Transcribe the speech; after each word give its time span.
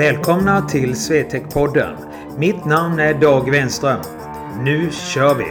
Välkomna 0.00 0.68
till 0.68 0.94
Swetec-podden. 0.94 1.96
Mitt 2.38 2.64
namn 2.64 3.00
är 3.00 3.14
Dag 3.14 3.50
Wenström. 3.50 4.00
Nu 4.64 4.90
kör 4.90 5.34
vi! 5.34 5.44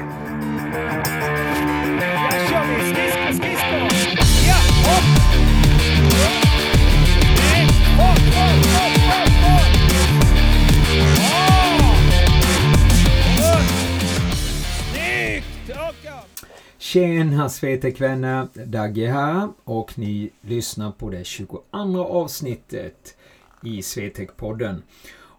Tjena 16.78 17.50
Swetec-vänner! 17.50 18.48
Dagge 18.66 19.08
här 19.08 19.50
och 19.64 20.00
ni 20.00 20.30
lyssnar 20.42 20.92
på 20.92 21.10
det 21.10 21.26
22 21.26 21.60
avsnittet 22.04 23.16
i 23.64 23.82
Swetec-podden. 23.82 24.82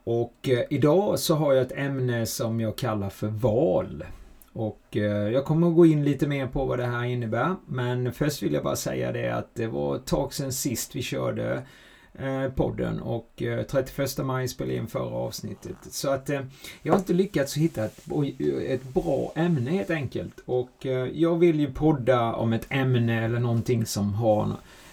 Och 0.05 0.48
eh, 0.48 0.65
idag 0.70 1.19
så 1.19 1.34
har 1.34 1.52
jag 1.52 1.62
ett 1.62 1.79
ämne 1.79 2.27
som 2.27 2.60
jag 2.60 2.79
kallar 2.79 3.10
för 3.10 3.29
val. 3.29 4.05
Och 4.52 4.96
eh, 4.96 5.29
jag 5.29 5.45
kommer 5.45 5.69
att 5.69 5.74
gå 5.74 5.87
in 5.87 6.05
lite 6.05 6.27
mer 6.27 6.46
på 6.46 6.65
vad 6.65 6.79
det 6.79 6.87
här 6.87 7.05
innebär. 7.05 7.56
Men 7.66 8.12
först 8.12 8.43
vill 8.43 8.52
jag 8.52 8.65
bara 8.65 8.77
säga 8.77 9.12
det 9.12 9.29
att 9.29 9.55
det 9.55 9.66
var 9.66 9.96
ett 9.96 10.06
tag 10.06 10.34
sedan 10.34 10.52
sist 10.52 10.96
vi 10.96 11.02
körde 11.02 11.62
eh, 12.15 12.48
podden 12.55 13.01
och 13.01 13.43
eh, 13.43 13.62
31 13.62 14.19
maj 14.19 14.48
spelade 14.48 14.74
jag 14.74 14.82
in 14.82 14.88
förra 14.88 15.15
avsnittet. 15.15 15.77
Så 15.91 16.10
att 16.10 16.30
eh, 16.30 16.41
jag 16.82 16.93
har 16.93 16.98
inte 16.98 17.12
lyckats 17.12 17.57
hitta 17.57 17.84
ett, 17.84 17.98
ett 18.66 18.95
bra 18.95 19.32
ämne 19.34 19.71
helt 19.71 19.91
enkelt. 19.91 20.41
Och 20.45 20.87
eh, 20.87 21.09
jag 21.15 21.38
vill 21.38 21.60
ju 21.60 21.73
podda 21.73 22.32
om 22.32 22.52
ett 22.52 22.66
ämne 22.68 23.24
eller 23.24 23.41
någonting 23.41 23.87
som 23.87 24.15
har 24.15 24.52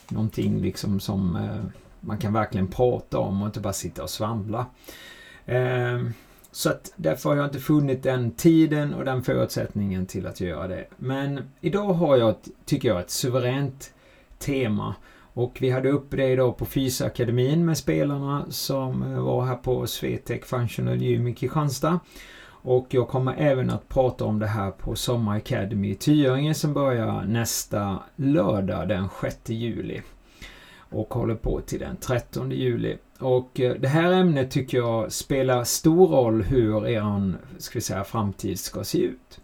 någonting 0.09 0.61
liksom 0.61 0.99
som 0.99 1.35
eh, 1.35 1.86
man 2.07 2.17
kan 2.17 2.33
verkligen 2.33 2.67
prata 2.67 3.19
om 3.19 3.41
och 3.41 3.45
inte 3.45 3.59
bara 3.59 3.73
sitta 3.73 4.03
och 4.03 4.09
svamla. 4.09 4.65
Ehm, 5.45 6.13
så 6.51 6.69
att 6.69 6.93
därför 6.95 7.29
har 7.29 7.37
jag 7.37 7.45
inte 7.45 7.59
funnit 7.59 8.03
den 8.03 8.31
tiden 8.31 8.93
och 8.93 9.05
den 9.05 9.23
förutsättningen 9.23 10.05
till 10.05 10.27
att 10.27 10.41
göra 10.41 10.67
det. 10.67 10.87
Men 10.97 11.51
idag 11.61 11.93
har 11.93 12.17
jag, 12.17 12.35
tycker 12.65 12.87
jag, 12.87 12.99
ett 12.99 13.09
suveränt 13.09 13.93
tema. 14.39 14.95
Och 15.33 15.57
vi 15.59 15.69
hade 15.69 15.89
uppe 15.89 16.17
det 16.17 16.27
idag 16.27 16.57
på 16.57 16.65
Fysakademin 16.65 17.65
med 17.65 17.77
spelarna 17.77 18.45
som 18.49 19.03
eh, 19.03 19.19
var 19.19 19.45
här 19.45 19.55
på 19.55 19.87
Swetec 19.87 20.45
Functional 20.45 21.01
Gym 21.01 21.27
i 21.27 21.35
Kristianstad. 21.35 21.99
Och 22.49 22.87
jag 22.89 23.07
kommer 23.07 23.35
även 23.37 23.69
att 23.69 23.89
prata 23.89 24.25
om 24.25 24.39
det 24.39 24.47
här 24.47 24.71
på 24.71 24.95
Sommar 24.95 25.37
Academy 25.37 25.91
i 25.91 25.95
Tyringe 25.95 26.53
som 26.53 26.73
börjar 26.73 27.23
nästa 27.23 27.99
lördag 28.15 28.87
den 28.87 29.07
6 29.21 29.49
juli. 29.49 30.01
Och 30.89 31.13
håller 31.13 31.35
på 31.35 31.61
till 31.61 31.79
den 31.79 31.97
13 31.97 32.51
juli. 32.51 32.97
Och 33.19 33.59
eh, 33.59 33.75
det 33.75 33.87
här 33.87 34.11
ämnet 34.11 34.51
tycker 34.51 34.77
jag 34.77 35.11
spelar 35.11 35.63
stor 35.63 36.07
roll 36.07 36.43
hur 36.43 36.87
er 36.87 37.33
ska 37.57 37.73
vi 37.73 37.81
säga, 37.81 38.03
framtid 38.03 38.59
ska 38.59 38.83
se 38.83 38.97
ut. 38.97 39.39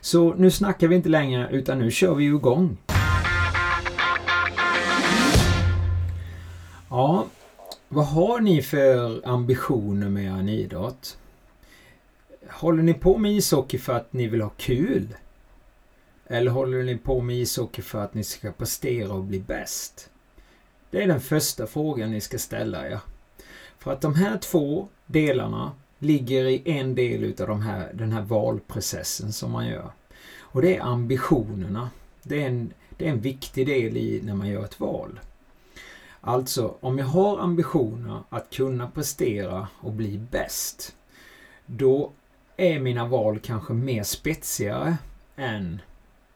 Så 0.00 0.34
nu 0.34 0.50
snackar 0.50 0.88
vi 0.88 0.96
inte 0.96 1.08
längre 1.08 1.48
utan 1.50 1.78
nu 1.78 1.90
kör 1.90 2.14
vi 2.14 2.24
igång. 2.24 2.76
Ja, 6.90 7.26
vad 7.88 8.06
har 8.06 8.40
ni 8.40 8.62
för 8.62 9.28
ambitioner 9.28 10.08
med 10.08 10.24
er 10.24 10.52
idrott? 10.52 11.18
Håller 12.50 12.82
ni 12.82 12.94
på 12.94 13.18
med 13.18 13.32
ishockey 13.32 13.78
för 13.78 13.92
att 13.92 14.12
ni 14.12 14.26
vill 14.26 14.40
ha 14.40 14.50
kul? 14.56 15.08
Eller 16.26 16.50
håller 16.50 16.82
ni 16.82 16.96
på 16.98 17.20
med 17.20 17.36
ishockey 17.36 17.82
för 17.82 18.04
att 18.04 18.14
ni 18.14 18.24
ska 18.24 18.52
prestera 18.52 19.12
och 19.12 19.24
bli 19.24 19.40
bäst? 19.40 20.10
Det 20.90 21.02
är 21.02 21.06
den 21.06 21.20
första 21.20 21.66
frågan 21.66 22.10
ni 22.10 22.20
ska 22.20 22.38
ställa 22.38 22.88
er. 22.88 23.00
För 23.78 23.92
att 23.92 24.00
de 24.00 24.14
här 24.14 24.38
två 24.38 24.88
delarna 25.06 25.72
ligger 25.98 26.44
i 26.44 26.62
en 26.64 26.94
del 26.94 27.24
utav 27.24 27.48
de 27.48 27.60
här, 27.60 27.90
den 27.94 28.12
här 28.12 28.22
valprocessen 28.22 29.32
som 29.32 29.50
man 29.50 29.66
gör. 29.66 29.92
Och 30.40 30.62
det 30.62 30.76
är 30.76 30.80
ambitionerna. 30.80 31.90
Det 32.22 32.42
är 32.42 32.46
en, 32.46 32.72
det 32.96 33.06
är 33.06 33.10
en 33.10 33.20
viktig 33.20 33.66
del 33.66 33.96
i 33.96 34.20
när 34.24 34.34
man 34.34 34.48
gör 34.48 34.64
ett 34.64 34.80
val. 34.80 35.20
Alltså, 36.20 36.74
om 36.80 36.98
jag 36.98 37.06
har 37.06 37.38
ambitioner 37.38 38.22
att 38.28 38.50
kunna 38.50 38.90
prestera 38.90 39.68
och 39.80 39.92
bli 39.92 40.18
bäst, 40.18 40.96
då 41.66 42.12
är 42.56 42.78
mina 42.78 43.06
val 43.06 43.38
kanske 43.38 43.72
mer 43.72 44.02
spetsigare 44.02 44.96
än 45.36 45.80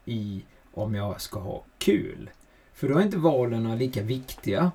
i 0.05 0.43
om 0.73 0.95
jag 0.95 1.21
ska 1.21 1.39
ha 1.39 1.63
kul. 1.77 2.29
För 2.75 2.89
då 2.89 2.97
är 2.97 3.03
inte 3.03 3.17
valen 3.17 3.77
lika 3.77 4.01
viktiga, 4.01 4.71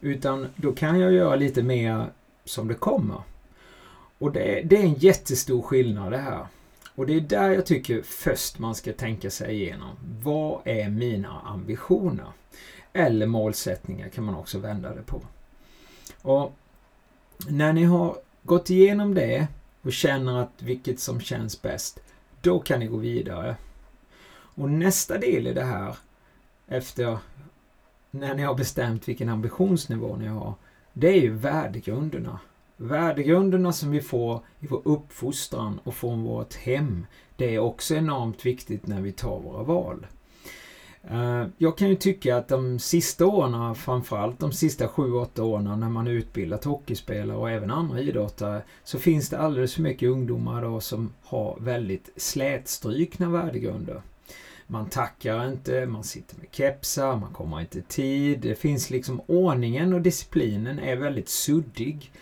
utan 0.00 0.48
då 0.56 0.72
kan 0.72 1.00
jag 1.00 1.12
göra 1.12 1.36
lite 1.36 1.62
mer 1.62 2.06
som 2.44 2.68
det 2.68 2.74
kommer. 2.74 3.22
Och 4.18 4.32
det, 4.32 4.62
det 4.64 4.76
är 4.76 4.82
en 4.82 4.94
jättestor 4.94 5.62
skillnad 5.62 6.12
det 6.12 6.18
här. 6.18 6.46
Och 6.94 7.06
det 7.06 7.14
är 7.14 7.20
där 7.20 7.50
jag 7.50 7.66
tycker 7.66 8.02
först 8.02 8.58
man 8.58 8.74
ska 8.74 8.92
tänka 8.92 9.30
sig 9.30 9.54
igenom. 9.54 9.96
Vad 10.22 10.60
är 10.64 10.88
mina 10.88 11.40
ambitioner? 11.40 12.26
Eller 12.92 13.26
målsättningar 13.26 14.08
kan 14.08 14.24
man 14.24 14.34
också 14.34 14.58
vända 14.58 14.94
det 14.94 15.02
på. 15.02 15.22
Och 16.22 16.52
när 17.48 17.72
ni 17.72 17.84
har 17.84 18.16
gått 18.42 18.70
igenom 18.70 19.14
det 19.14 19.46
och 19.82 19.92
känner 19.92 20.42
att 20.42 20.62
vilket 20.62 21.00
som 21.00 21.20
känns 21.20 21.62
bäst, 21.62 22.00
då 22.40 22.58
kan 22.58 22.80
ni 22.80 22.86
gå 22.86 22.96
vidare. 22.96 23.56
Och 24.32 24.70
nästa 24.70 25.18
del 25.18 25.46
i 25.46 25.52
det 25.52 25.64
här, 25.64 25.96
efter 26.68 27.18
när 28.10 28.34
ni 28.34 28.42
har 28.42 28.54
bestämt 28.54 29.08
vilken 29.08 29.28
ambitionsnivå 29.28 30.16
ni 30.16 30.26
har, 30.26 30.54
det 30.92 31.08
är 31.08 31.20
ju 31.20 31.32
värdegrunderna. 31.32 32.40
Värdegrunderna 32.76 33.72
som 33.72 33.90
vi 33.90 34.00
får 34.00 34.40
i 34.60 34.66
vår 34.66 34.82
uppfostran 34.84 35.80
och 35.84 35.94
från 35.94 36.22
vårt 36.22 36.54
hem, 36.54 37.06
det 37.36 37.54
är 37.54 37.58
också 37.58 37.94
enormt 37.94 38.46
viktigt 38.46 38.86
när 38.86 39.00
vi 39.00 39.12
tar 39.12 39.40
våra 39.40 39.62
val. 39.62 40.06
Eh, 41.10 41.46
jag 41.58 41.78
kan 41.78 41.88
ju 41.88 41.94
tycka 41.94 42.36
att 42.36 42.48
de 42.48 42.78
sista 42.78 43.26
åren, 43.26 43.74
framförallt 43.74 44.38
de 44.38 44.52
sista 44.52 44.86
7-8 44.86 45.40
åren 45.40 45.80
när 45.80 45.88
man 45.88 46.06
utbildat 46.06 46.64
hockeyspelare 46.64 47.36
och 47.36 47.50
även 47.50 47.70
andra 47.70 48.00
idrottare, 48.00 48.62
så 48.84 48.98
finns 48.98 49.28
det 49.28 49.38
alldeles 49.38 49.74
för 49.74 49.82
mycket 49.82 50.08
ungdomar 50.08 50.62
då 50.62 50.80
som 50.80 51.12
har 51.22 51.56
väldigt 51.60 52.10
slätstrukna 52.16 53.30
värdegrunder. 53.30 54.02
Man 54.66 54.88
tackar 54.88 55.48
inte, 55.48 55.86
man 55.86 56.04
sitter 56.04 56.36
med 56.36 56.46
kepsar, 56.50 57.16
man 57.16 57.32
kommer 57.32 57.60
inte 57.60 57.78
i 57.78 57.82
tid. 57.82 58.40
Det 58.40 58.54
finns 58.54 58.90
liksom 58.90 59.20
ordningen 59.26 59.94
och 59.94 60.00
disciplinen 60.00 60.78
är 60.78 60.96
väldigt 60.96 61.28
suddig. 61.28 62.12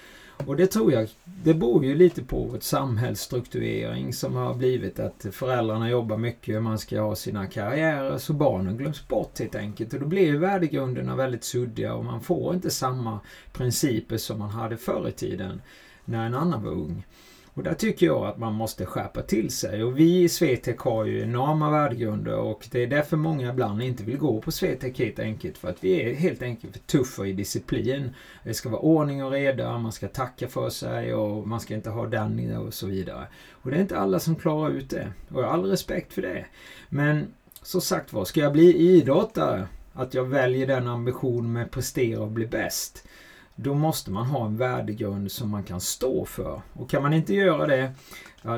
Och 0.47 0.57
det 0.57 0.67
tror 0.67 0.93
jag, 0.93 1.09
det 1.25 1.55
beror 1.55 1.85
ju 1.85 1.95
lite 1.95 2.23
på 2.23 2.45
vårt 2.45 2.63
samhällsstrukturering 2.63 4.13
som 4.13 4.35
har 4.35 4.55
blivit 4.55 4.99
att 4.99 5.27
föräldrarna 5.33 5.91
jobbar 5.91 6.17
mycket, 6.17 6.63
man 6.63 6.79
ska 6.79 7.01
ha 7.01 7.17
sina 7.17 7.47
karriärer, 7.47 8.19
så 8.19 8.33
barnen 8.33 8.77
glöms 8.77 9.09
bort 9.09 9.39
helt 9.39 9.55
enkelt. 9.55 9.93
Och 9.93 10.01
då 10.01 10.07
blir 10.07 10.27
ju 10.27 10.39
värdegrunderna 10.39 11.17
väldigt 11.17 11.45
suddiga 11.45 11.95
och 11.95 12.05
man 12.05 12.21
får 12.21 12.55
inte 12.55 12.71
samma 12.71 13.21
principer 13.53 14.17
som 14.17 14.39
man 14.39 14.51
hade 14.51 14.77
förr 14.77 15.09
i 15.09 15.13
tiden 15.13 15.63
när 16.05 16.27
en 16.27 16.35
annan 16.35 16.65
var 16.65 16.73
ung. 16.73 17.05
Och 17.55 17.63
där 17.63 17.75
tycker 17.75 18.07
jag 18.07 18.27
att 18.27 18.39
man 18.39 18.55
måste 18.55 18.87
skärpa 18.87 19.23
till 19.23 19.51
sig. 19.51 19.85
Och 19.85 19.99
vi 19.99 20.23
i 20.23 20.29
Swetec 20.29 20.77
har 20.79 21.05
ju 21.05 21.23
enorma 21.23 21.71
värdegrunder 21.71 22.37
och 22.37 22.69
det 22.71 22.83
är 22.83 22.87
därför 22.87 23.17
många 23.17 23.51
ibland 23.51 23.83
inte 23.83 24.05
vill 24.05 24.19
gå 24.19 24.41
på 24.41 24.53
Swetec 24.53 24.99
helt 24.99 25.19
enkelt. 25.19 25.59
För 25.59 25.69
att 25.69 25.85
vi 25.85 26.03
är 26.03 26.15
helt 26.15 26.43
enkelt 26.43 26.73
för 26.73 26.81
tuffa 26.81 27.27
i 27.27 27.33
disciplin. 27.33 28.15
Det 28.45 28.55
ska 28.55 28.69
vara 28.69 28.81
ordning 28.81 29.25
och 29.25 29.31
reda, 29.31 29.79
man 29.79 29.93
ska 29.93 30.09
tacka 30.09 30.49
för 30.49 30.71
sig 30.71 31.15
och 31.15 31.49
man 31.49 31.61
ska 31.61 31.75
inte 31.75 31.91
ha 31.91 32.07
den 32.07 32.57
och 32.57 32.75
så 32.75 32.87
vidare. 32.87 33.27
Och 33.53 33.71
det 33.71 33.77
är 33.77 33.81
inte 33.81 33.99
alla 33.99 34.19
som 34.19 34.37
klarar 34.37 34.71
ut 34.71 34.91
det. 34.91 35.13
Och 35.29 35.43
jag 35.43 35.47
har 35.47 35.55
all 35.55 35.71
respekt 35.71 36.13
för 36.13 36.23
det. 36.23 36.47
Men 36.89 37.27
som 37.63 37.81
sagt 37.81 38.13
var, 38.13 38.25
ska 38.25 38.41
jag 38.41 38.53
bli 38.53 38.77
idrottare, 38.77 39.69
att 39.93 40.15
jag 40.15 40.25
väljer 40.25 40.67
den 40.67 40.89
ambitionen 40.89 41.53
med 41.53 41.65
att 41.65 41.71
prestera 41.71 42.21
och 42.21 42.31
bli 42.31 42.47
bäst 42.47 43.09
då 43.57 43.75
måste 43.75 44.11
man 44.11 44.27
ha 44.27 44.47
en 44.47 44.57
värdegrund 44.57 45.33
som 45.33 45.51
man 45.51 45.63
kan 45.63 45.81
stå 45.81 46.25
för. 46.25 46.63
Och 46.73 46.91
kan 46.91 47.03
man 47.03 47.13
inte 47.13 47.35
göra 47.35 47.67
det, 47.67 47.93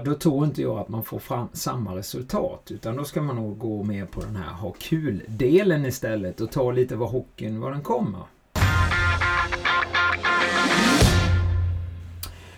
då 0.05 0.15
tror 0.15 0.45
inte 0.45 0.63
jag 0.63 0.79
att 0.79 0.89
man 0.89 1.05
får 1.05 1.19
fram 1.19 1.49
samma 1.53 1.97
resultat. 1.97 2.71
Utan 2.71 2.97
då 2.97 3.05
ska 3.05 3.23
man 3.23 3.37
nog 3.37 3.59
gå 3.59 3.83
mer 3.83 4.07
på 4.07 4.21
den 4.21 4.37
här 4.37 4.53
ha 4.53 4.75
kul-delen 4.79 5.87
istället 5.87 6.41
och 6.41 6.51
ta 6.51 6.71
lite 6.73 6.97
vad 6.97 7.11
hockeyn, 7.11 7.61
var 7.61 7.71
den 7.71 7.83
kommer. 7.83 8.21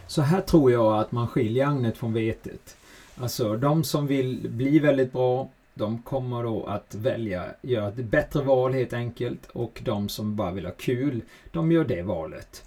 Så 0.06 0.22
här 0.22 0.40
tror 0.40 0.72
jag 0.72 0.98
att 0.98 1.12
man 1.12 1.28
skiljer 1.28 1.66
agnet 1.66 1.98
från 1.98 2.12
vetet. 2.12 2.76
Alltså 3.16 3.56
de 3.56 3.84
som 3.84 4.06
vill 4.06 4.50
bli 4.50 4.78
väldigt 4.78 5.12
bra, 5.12 5.50
de 5.78 6.02
kommer 6.02 6.42
då 6.42 6.64
att 6.64 6.94
välja, 6.94 7.44
göra 7.62 7.88
ett 7.88 8.04
bättre 8.04 8.42
val 8.42 8.72
helt 8.72 8.92
enkelt 8.92 9.46
och 9.46 9.80
de 9.84 10.08
som 10.08 10.36
bara 10.36 10.50
vill 10.50 10.64
ha 10.64 10.72
kul, 10.72 11.22
de 11.52 11.72
gör 11.72 11.84
det 11.84 12.02
valet. 12.02 12.64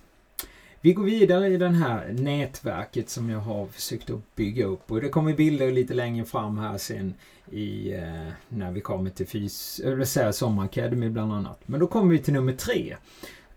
Vi 0.81 0.93
går 0.93 1.03
vidare 1.03 1.47
i 1.47 1.57
det 1.57 1.69
här 1.69 2.11
nätverket 2.11 3.09
som 3.09 3.29
jag 3.29 3.39
har 3.39 3.65
försökt 3.65 4.09
att 4.09 4.35
bygga 4.35 4.65
upp 4.65 4.91
och 4.91 5.01
det 5.01 5.09
kommer 5.09 5.33
bilder 5.33 5.71
lite 5.71 5.93
längre 5.93 6.25
fram 6.25 6.57
här 6.57 6.77
sen 6.77 7.13
i, 7.51 7.93
eh, 7.93 8.31
när 8.49 8.71
vi 8.71 8.81
kommer 8.81 9.09
till 9.09 9.27
fys, 9.27 9.79
eller 9.79 10.31
Sommar 10.31 10.65
Academy 10.65 11.09
bland 11.09 11.33
annat. 11.33 11.59
Men 11.65 11.79
då 11.79 11.87
kommer 11.87 12.11
vi 12.11 12.19
till 12.19 12.33
nummer 12.33 12.53
tre 12.53 12.95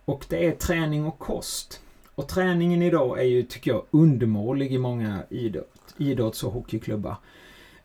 och 0.05 0.25
det 0.29 0.47
är 0.47 0.53
träning 0.53 1.05
och 1.05 1.19
kost. 1.19 1.81
Och 2.15 2.29
träningen 2.29 2.83
idag 2.83 3.21
är 3.21 3.25
ju, 3.25 3.43
tycker 3.43 3.71
jag, 3.71 3.85
undermålig 3.91 4.73
i 4.73 4.79
många 4.79 5.23
idrott, 5.31 5.95
idrotts 5.99 6.45
och 6.45 6.53
hockeyklubbar. 6.53 7.17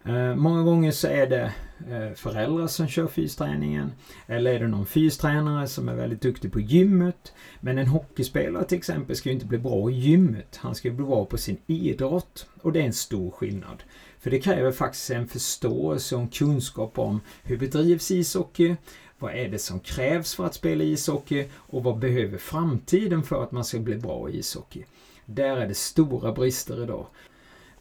Eh, 0.09 0.35
många 0.35 0.63
gånger 0.63 0.91
så 0.91 1.07
är 1.07 1.27
det 1.27 1.53
eh, 1.89 2.13
föräldrar 2.15 2.67
som 2.67 2.88
kör 2.88 3.07
fysträningen. 3.07 3.91
Eller 4.27 4.53
är 4.53 4.59
det 4.59 4.67
någon 4.67 4.85
fystränare 4.85 5.67
som 5.67 5.89
är 5.89 5.95
väldigt 5.95 6.21
duktig 6.21 6.51
på 6.51 6.59
gymmet. 6.59 7.33
Men 7.59 7.77
en 7.77 7.88
hockeyspelare 7.88 8.63
till 8.63 8.77
exempel 8.77 9.15
ska 9.15 9.29
ju 9.29 9.33
inte 9.33 9.45
bli 9.45 9.57
bra 9.57 9.91
i 9.91 9.94
gymmet. 9.94 10.59
Han 10.61 10.75
ska 10.75 10.89
bli 10.89 11.06
bra 11.06 11.25
på 11.25 11.38
sin 11.38 11.57
idrott. 11.67 12.47
Och 12.61 12.71
det 12.71 12.81
är 12.81 12.85
en 12.85 12.94
stor 12.94 13.31
skillnad. 13.31 13.83
För 14.19 14.31
det 14.31 14.39
kräver 14.39 14.71
faktiskt 14.71 15.09
en 15.09 15.27
förståelse 15.27 16.15
och 16.15 16.21
en 16.21 16.27
kunskap 16.27 17.00
om 17.00 17.21
hur 17.44 17.57
bedrivs 17.57 18.11
ishockey, 18.11 18.75
vad 19.19 19.33
är 19.33 19.50
det 19.50 19.59
som 19.59 19.79
krävs 19.79 20.35
för 20.35 20.45
att 20.45 20.53
spela 20.53 20.83
ishockey 20.83 21.47
och 21.53 21.83
vad 21.83 22.00
behöver 22.00 22.38
framtiden 22.38 23.23
för 23.23 23.44
att 23.44 23.51
man 23.51 23.65
ska 23.65 23.79
bli 23.79 23.95
bra 23.95 24.29
i 24.29 24.38
ishockey? 24.38 24.85
Där 25.25 25.57
är 25.57 25.67
det 25.67 25.77
stora 25.77 26.31
brister 26.31 26.83
idag. 26.83 27.06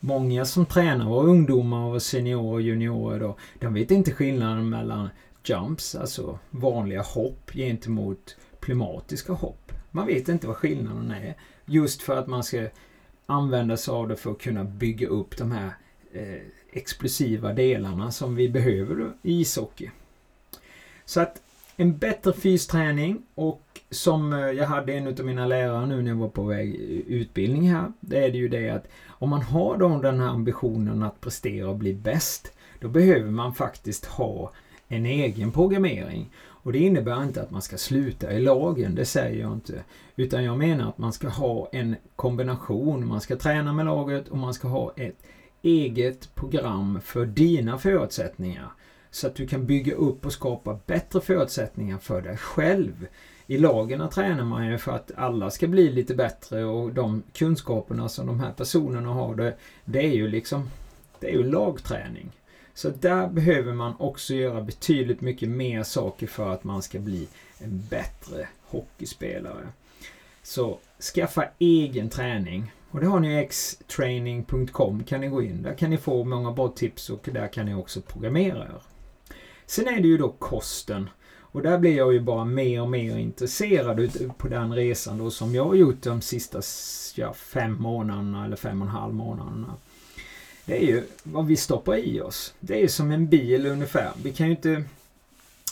Många 0.01 0.45
som 0.45 0.67
tränar 0.67 1.09
och 1.09 1.29
ungdomar 1.29 1.85
och 1.85 2.03
seniorer 2.03 2.53
och 2.53 2.63
juniorer 2.63 3.21
då, 3.21 3.37
de 3.59 3.75
vet 3.75 3.91
inte 3.91 4.13
skillnaden 4.13 4.69
mellan 4.69 5.09
jumps, 5.45 5.95
alltså 5.95 6.39
vanliga 6.51 7.03
hopp 7.03 7.51
gentemot 7.53 8.37
plumatiska 8.61 9.33
hopp. 9.33 9.73
Man 9.91 10.07
vet 10.07 10.29
inte 10.29 10.47
vad 10.47 10.57
skillnaden 10.57 11.11
är. 11.11 11.37
Just 11.65 12.03
för 12.03 12.17
att 12.17 12.27
man 12.27 12.45
ska 12.45 12.69
använda 13.27 13.77
sig 13.77 13.93
av 13.93 14.09
det 14.09 14.17
för 14.17 14.31
att 14.31 14.41
kunna 14.41 14.65
bygga 14.65 15.09
upp 15.09 15.37
de 15.37 15.53
här 15.53 15.71
eh, 16.13 16.43
explosiva 16.71 17.53
delarna 17.53 18.11
som 18.11 18.35
vi 18.35 18.49
behöver 18.49 19.13
i 19.23 19.41
ishockey. 19.41 19.91
Så 21.05 21.21
att 21.21 21.43
en 21.81 21.99
bättre 21.99 22.33
fysträning 22.33 23.23
och 23.35 23.63
som 23.91 24.33
eh, 24.33 24.39
jag 24.39 24.67
hade 24.67 24.93
en 24.93 25.09
av 25.09 25.25
mina 25.25 25.47
lärare 25.47 25.87
nu 25.87 26.03
när 26.03 26.11
jag 26.11 26.17
var 26.17 26.29
på 26.29 26.43
väg 26.43 26.75
utbildning 27.07 27.71
här. 27.71 27.93
Det 28.01 28.25
är 28.25 28.33
det 28.33 28.39
ju 28.39 28.49
det 28.49 28.71
att 28.71 28.89
om 29.09 29.31
man 29.31 29.43
har 29.43 29.77
då 29.77 29.89
den 29.89 30.21
här 30.21 30.29
ambitionen 30.29 31.03
att 31.03 31.21
prestera 31.21 31.69
och 31.69 31.77
bli 31.77 31.95
bäst. 31.95 32.53
Då 32.81 32.89
behöver 32.89 33.31
man 33.31 33.55
faktiskt 33.55 34.05
ha 34.05 34.53
en 34.89 35.07
egen 35.07 35.53
programmering. 35.53 36.31
Och 36.41 36.73
det 36.73 36.79
innebär 36.79 37.23
inte 37.23 37.43
att 37.43 37.51
man 37.51 37.63
ska 37.63 37.77
sluta 37.77 38.33
i 38.33 38.41
lagen, 38.41 38.95
det 38.95 39.05
säger 39.05 39.41
jag 39.41 39.53
inte. 39.53 39.85
Utan 40.17 40.45
jag 40.45 40.59
menar 40.59 40.89
att 40.89 40.99
man 40.99 41.13
ska 41.13 41.29
ha 41.29 41.69
en 41.73 41.97
kombination. 42.17 43.09
Man 43.09 43.21
ska 43.21 43.37
träna 43.37 43.73
med 43.73 43.87
laget 43.87 44.29
och 44.29 44.39
man 44.39 44.55
ska 44.55 44.69
ha 44.69 44.93
ett 44.97 45.23
eget 45.63 46.35
program 46.35 47.01
för 47.05 47.27
dina 47.27 47.79
förutsättningar. 47.79 48.73
Så 49.19 49.27
att 49.27 49.35
du 49.35 49.47
kan 49.47 49.67
bygga 49.67 49.95
upp 49.95 50.27
och 50.27 50.33
skapa 50.33 50.79
bättre 50.87 51.21
förutsättningar 51.21 51.99
för 51.99 52.23
dig 52.23 52.37
själv. 52.37 53.07
I 53.47 53.59
lagen 53.59 54.09
tränar 54.11 54.45
man 54.45 54.67
ju 54.67 54.79
för 54.79 54.93
att 54.93 55.11
alla 55.17 55.51
ska 55.51 55.67
bli 55.67 55.91
lite 55.91 56.15
bättre 56.15 56.65
och 56.65 56.93
de 56.93 57.23
kunskaperna 57.33 58.09
som 58.09 58.27
de 58.27 58.41
här 58.41 58.53
personerna 58.53 59.09
har 59.09 59.35
det, 59.35 59.57
det 59.85 59.99
är 59.99 60.15
ju 60.15 60.29
liksom 60.29 60.71
det 61.21 61.27
är 61.27 61.33
ju 61.33 61.51
lagträning. 61.51 62.31
Så 62.75 62.89
där 62.89 63.29
behöver 63.29 63.73
man 63.73 63.95
också 63.99 64.35
göra 64.35 64.61
betydligt 64.61 65.21
mycket 65.21 65.49
mer 65.49 65.83
saker 65.83 66.27
för 66.27 66.53
att 66.53 66.65
man 66.65 66.83
ska 66.83 66.99
bli 66.99 67.29
en 67.59 67.87
bättre 67.91 68.49
hockeyspelare. 68.63 69.69
Så 70.43 70.79
skaffa 71.15 71.45
egen 71.59 72.09
träning. 72.09 72.73
Och 72.91 73.01
det 73.01 73.07
har 73.07 73.21
ni 73.21 73.49
xtraining.com 73.51 75.05
kan 75.05 75.21
ni 75.21 75.29
gå 75.29 75.43
in. 75.43 75.63
Där 75.63 75.75
kan 75.75 75.91
ni 75.91 75.97
få 75.97 76.25
många 76.25 76.53
bra 76.53 76.69
tips 76.69 77.11
och 77.11 77.29
där 77.33 77.49
kan 77.49 77.67
ni 77.67 77.75
också 77.75 78.01
programmera 78.01 78.59
er. 78.59 78.98
Sen 79.69 79.89
är 79.89 80.01
det 80.01 80.09
ju 80.09 80.19
då 80.19 80.29
kosten. 80.29 81.11
Och 81.41 81.63
där 81.63 81.79
blir 81.79 81.97
jag 81.97 82.13
ju 82.13 82.21
bara 82.21 82.45
mer 82.45 82.83
och 82.83 82.91
mer 82.91 83.17
intresserad 83.17 84.11
på 84.39 84.49
den 84.49 84.75
resan 84.75 85.19
då 85.19 85.31
som 85.31 85.55
jag 85.55 85.65
har 85.65 85.75
gjort 85.75 86.03
de 86.03 86.21
sista 86.21 86.63
ja, 87.15 87.33
fem 87.33 87.77
månaderna 87.81 88.45
eller 88.45 88.57
fem 88.57 88.83
och 88.83 88.89
en 88.89 88.95
halv 88.95 89.15
månaderna. 89.15 89.75
Det 90.65 90.77
är 90.77 90.87
ju 90.87 91.05
vad 91.23 91.47
vi 91.47 91.57
stoppar 91.57 91.97
i 91.97 92.21
oss. 92.21 92.55
Det 92.61 92.83
är 92.83 92.89
som 92.89 93.11
en 93.11 93.29
bil 93.29 93.67
ungefär. 93.67 94.13
Vi 94.23 94.33
kan 94.33 94.47
ju 94.47 94.53
inte 94.53 94.85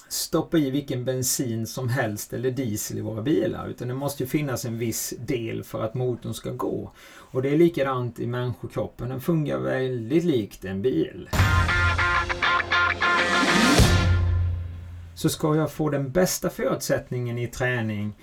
stoppa 0.08 0.58
i 0.58 0.70
vilken 0.70 1.04
bensin 1.04 1.66
som 1.66 1.88
helst 1.88 2.32
eller 2.32 2.50
diesel 2.50 2.98
i 2.98 3.00
våra 3.00 3.22
bilar. 3.22 3.68
Utan 3.68 3.88
det 3.88 3.94
måste 3.94 4.22
ju 4.22 4.28
finnas 4.28 4.64
en 4.64 4.78
viss 4.78 5.14
del 5.18 5.64
för 5.64 5.84
att 5.84 5.94
motorn 5.94 6.34
ska 6.34 6.50
gå. 6.50 6.90
Och 7.08 7.42
det 7.42 7.48
är 7.48 7.58
likadant 7.58 8.20
i 8.20 8.26
människokroppen. 8.26 9.08
Den 9.08 9.20
fungerar 9.20 9.58
väldigt 9.58 10.24
likt 10.24 10.64
en 10.64 10.82
bil. 10.82 11.28
Så 15.16 15.28
ska 15.28 15.56
jag 15.56 15.72
få 15.72 15.90
den 15.90 16.10
bästa 16.10 16.50
förutsättningen 16.50 17.38
i 17.38 17.46
träning 17.46 18.14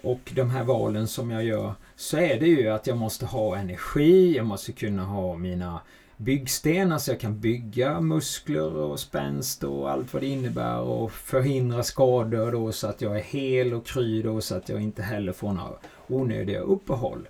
och 0.00 0.32
de 0.34 0.50
här 0.50 0.64
valen 0.64 1.08
som 1.08 1.30
jag 1.30 1.44
gör 1.44 1.74
så 1.96 2.16
är 2.16 2.40
det 2.40 2.46
ju 2.46 2.68
att 2.68 2.86
jag 2.86 2.96
måste 2.96 3.26
ha 3.26 3.56
energi, 3.56 4.36
jag 4.36 4.46
måste 4.46 4.72
kunna 4.72 5.04
ha 5.04 5.36
mina 5.36 5.80
byggstenar 6.16 6.98
så 6.98 7.10
jag 7.10 7.20
kan 7.20 7.40
bygga 7.40 8.00
muskler 8.00 8.76
och 8.76 9.00
spänst 9.00 9.64
och 9.64 9.90
allt 9.90 10.12
vad 10.12 10.22
det 10.22 10.28
innebär 10.28 10.80
och 10.80 11.12
förhindra 11.12 11.82
skador 11.82 12.52
då 12.52 12.72
så 12.72 12.86
att 12.86 13.00
jag 13.00 13.18
är 13.18 13.22
hel 13.22 13.74
och 13.74 13.86
kry 13.86 14.22
då 14.22 14.40
så 14.40 14.54
att 14.54 14.68
jag 14.68 14.80
inte 14.80 15.02
heller 15.02 15.32
får 15.32 15.52
några 15.52 15.76
onödiga 16.06 16.60
uppehåll. 16.60 17.28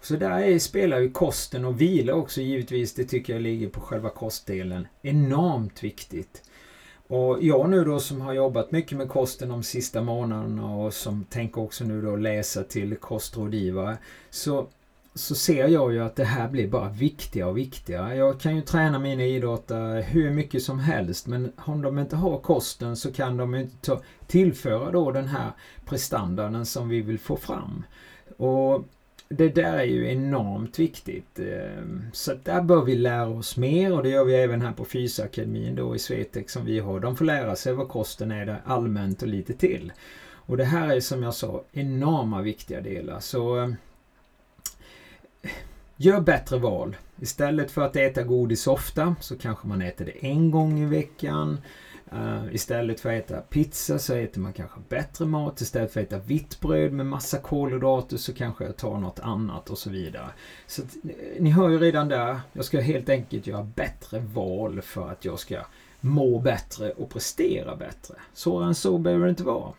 Så 0.00 0.16
där 0.16 0.38
är, 0.38 0.58
spelar 0.58 0.98
ju 0.98 1.10
kosten 1.10 1.64
och 1.64 1.80
vila 1.80 2.14
också 2.14 2.40
givetvis, 2.40 2.94
det 2.94 3.04
tycker 3.04 3.32
jag 3.32 3.42
ligger 3.42 3.68
på 3.68 3.80
själva 3.80 4.10
kostdelen, 4.10 4.86
enormt 5.02 5.84
viktigt. 5.84 6.42
Och 7.08 7.38
jag 7.42 7.70
nu 7.70 7.84
då 7.84 8.00
som 8.00 8.20
har 8.20 8.32
jobbat 8.32 8.72
mycket 8.72 8.98
med 8.98 9.08
kosten 9.08 9.48
de 9.48 9.62
sista 9.62 10.02
månaderna 10.02 10.74
och 10.74 10.94
som 10.94 11.24
tänker 11.24 11.60
också 11.60 11.84
nu 11.84 12.02
då 12.02 12.16
läsa 12.16 12.62
till 12.62 12.96
kostrådgivare. 12.96 13.96
Så, 14.30 14.66
så 15.14 15.34
ser 15.34 15.68
jag 15.68 15.92
ju 15.92 16.04
att 16.04 16.16
det 16.16 16.24
här 16.24 16.48
blir 16.48 16.68
bara 16.68 16.88
viktigare 16.88 17.48
och 17.48 17.58
viktigare. 17.58 18.16
Jag 18.16 18.40
kan 18.40 18.56
ju 18.56 18.62
träna 18.62 18.98
mina 18.98 19.22
idrottare 19.22 20.02
hur 20.02 20.30
mycket 20.30 20.62
som 20.62 20.78
helst 20.78 21.26
men 21.26 21.52
om 21.56 21.82
de 21.82 21.98
inte 21.98 22.16
har 22.16 22.38
kosten 22.38 22.96
så 22.96 23.12
kan 23.12 23.36
de 23.36 23.54
inte 23.54 23.76
ta, 23.86 24.00
tillföra 24.26 24.90
då 24.90 25.10
den 25.10 25.28
här 25.28 25.50
prestandan 25.84 26.66
som 26.66 26.88
vi 26.88 27.00
vill 27.00 27.18
få 27.18 27.36
fram. 27.36 27.84
Och 28.36 28.84
det 29.28 29.48
där 29.48 29.78
är 29.78 29.84
ju 29.84 30.10
enormt 30.10 30.78
viktigt. 30.78 31.38
Ehm, 31.38 32.04
så 32.12 32.34
där 32.44 32.62
bör 32.62 32.84
vi 32.84 32.94
lära 32.94 33.28
oss 33.28 33.56
mer 33.56 33.92
och 33.92 34.02
det 34.02 34.08
gör 34.08 34.24
vi 34.24 34.34
även 34.34 34.62
här 34.62 34.72
på 34.72 34.84
Fysakademin 34.84 35.76
då 35.76 35.96
i 35.96 35.98
Swetec 35.98 36.50
som 36.50 36.64
vi 36.64 36.78
har. 36.78 37.00
De 37.00 37.16
får 37.16 37.24
lära 37.24 37.56
sig 37.56 37.72
vad 37.72 37.88
kosten 37.88 38.30
är 38.30 38.46
där 38.46 38.62
allmänt 38.64 39.22
och 39.22 39.28
lite 39.28 39.52
till. 39.52 39.92
Och 40.30 40.56
det 40.56 40.64
här 40.64 40.96
är 40.96 41.00
som 41.00 41.22
jag 41.22 41.34
sa 41.34 41.62
enorma 41.72 42.42
viktiga 42.42 42.80
delar. 42.80 43.20
Så 43.20 43.56
ehm, 43.56 43.76
Gör 46.00 46.20
bättre 46.20 46.58
val. 46.58 46.96
Istället 47.20 47.70
för 47.70 47.82
att 47.82 47.96
äta 47.96 48.22
godis 48.22 48.66
ofta 48.66 49.16
så 49.20 49.38
kanske 49.38 49.68
man 49.68 49.82
äter 49.82 50.04
det 50.04 50.26
en 50.26 50.50
gång 50.50 50.80
i 50.80 50.86
veckan. 50.86 51.58
Uh, 52.12 52.54
istället 52.54 53.00
för 53.00 53.08
att 53.08 53.30
äta 53.30 53.40
pizza 53.40 53.98
så 53.98 54.14
äter 54.14 54.40
man 54.40 54.52
kanske 54.52 54.80
bättre 54.88 55.26
mat. 55.26 55.60
Istället 55.60 55.92
för 55.92 56.00
att 56.00 56.06
äta 56.06 56.18
vitt 56.18 56.60
bröd 56.60 56.92
med 56.92 57.06
massa 57.06 57.38
kolhydrater 57.38 58.16
så 58.16 58.34
kanske 58.34 58.64
jag 58.64 58.76
tar 58.76 58.98
något 58.98 59.20
annat 59.20 59.70
och 59.70 59.78
så 59.78 59.90
vidare. 59.90 60.28
Så 60.66 60.82
att, 60.82 60.96
eh, 61.04 61.42
ni 61.42 61.50
hör 61.50 61.68
ju 61.68 61.78
redan 61.78 62.08
där. 62.08 62.40
Jag 62.52 62.64
ska 62.64 62.80
helt 62.80 63.08
enkelt 63.08 63.46
göra 63.46 63.62
bättre 63.62 64.18
val 64.18 64.80
för 64.80 65.10
att 65.10 65.24
jag 65.24 65.38
ska 65.38 65.56
må 66.00 66.38
bättre 66.38 66.90
och 66.90 67.10
prestera 67.10 67.76
bättre. 67.76 68.14
Svårare 68.34 68.68
än 68.68 68.74
så 68.74 68.98
behöver 68.98 69.24
det 69.24 69.30
inte 69.30 69.44
vara. 69.44 69.72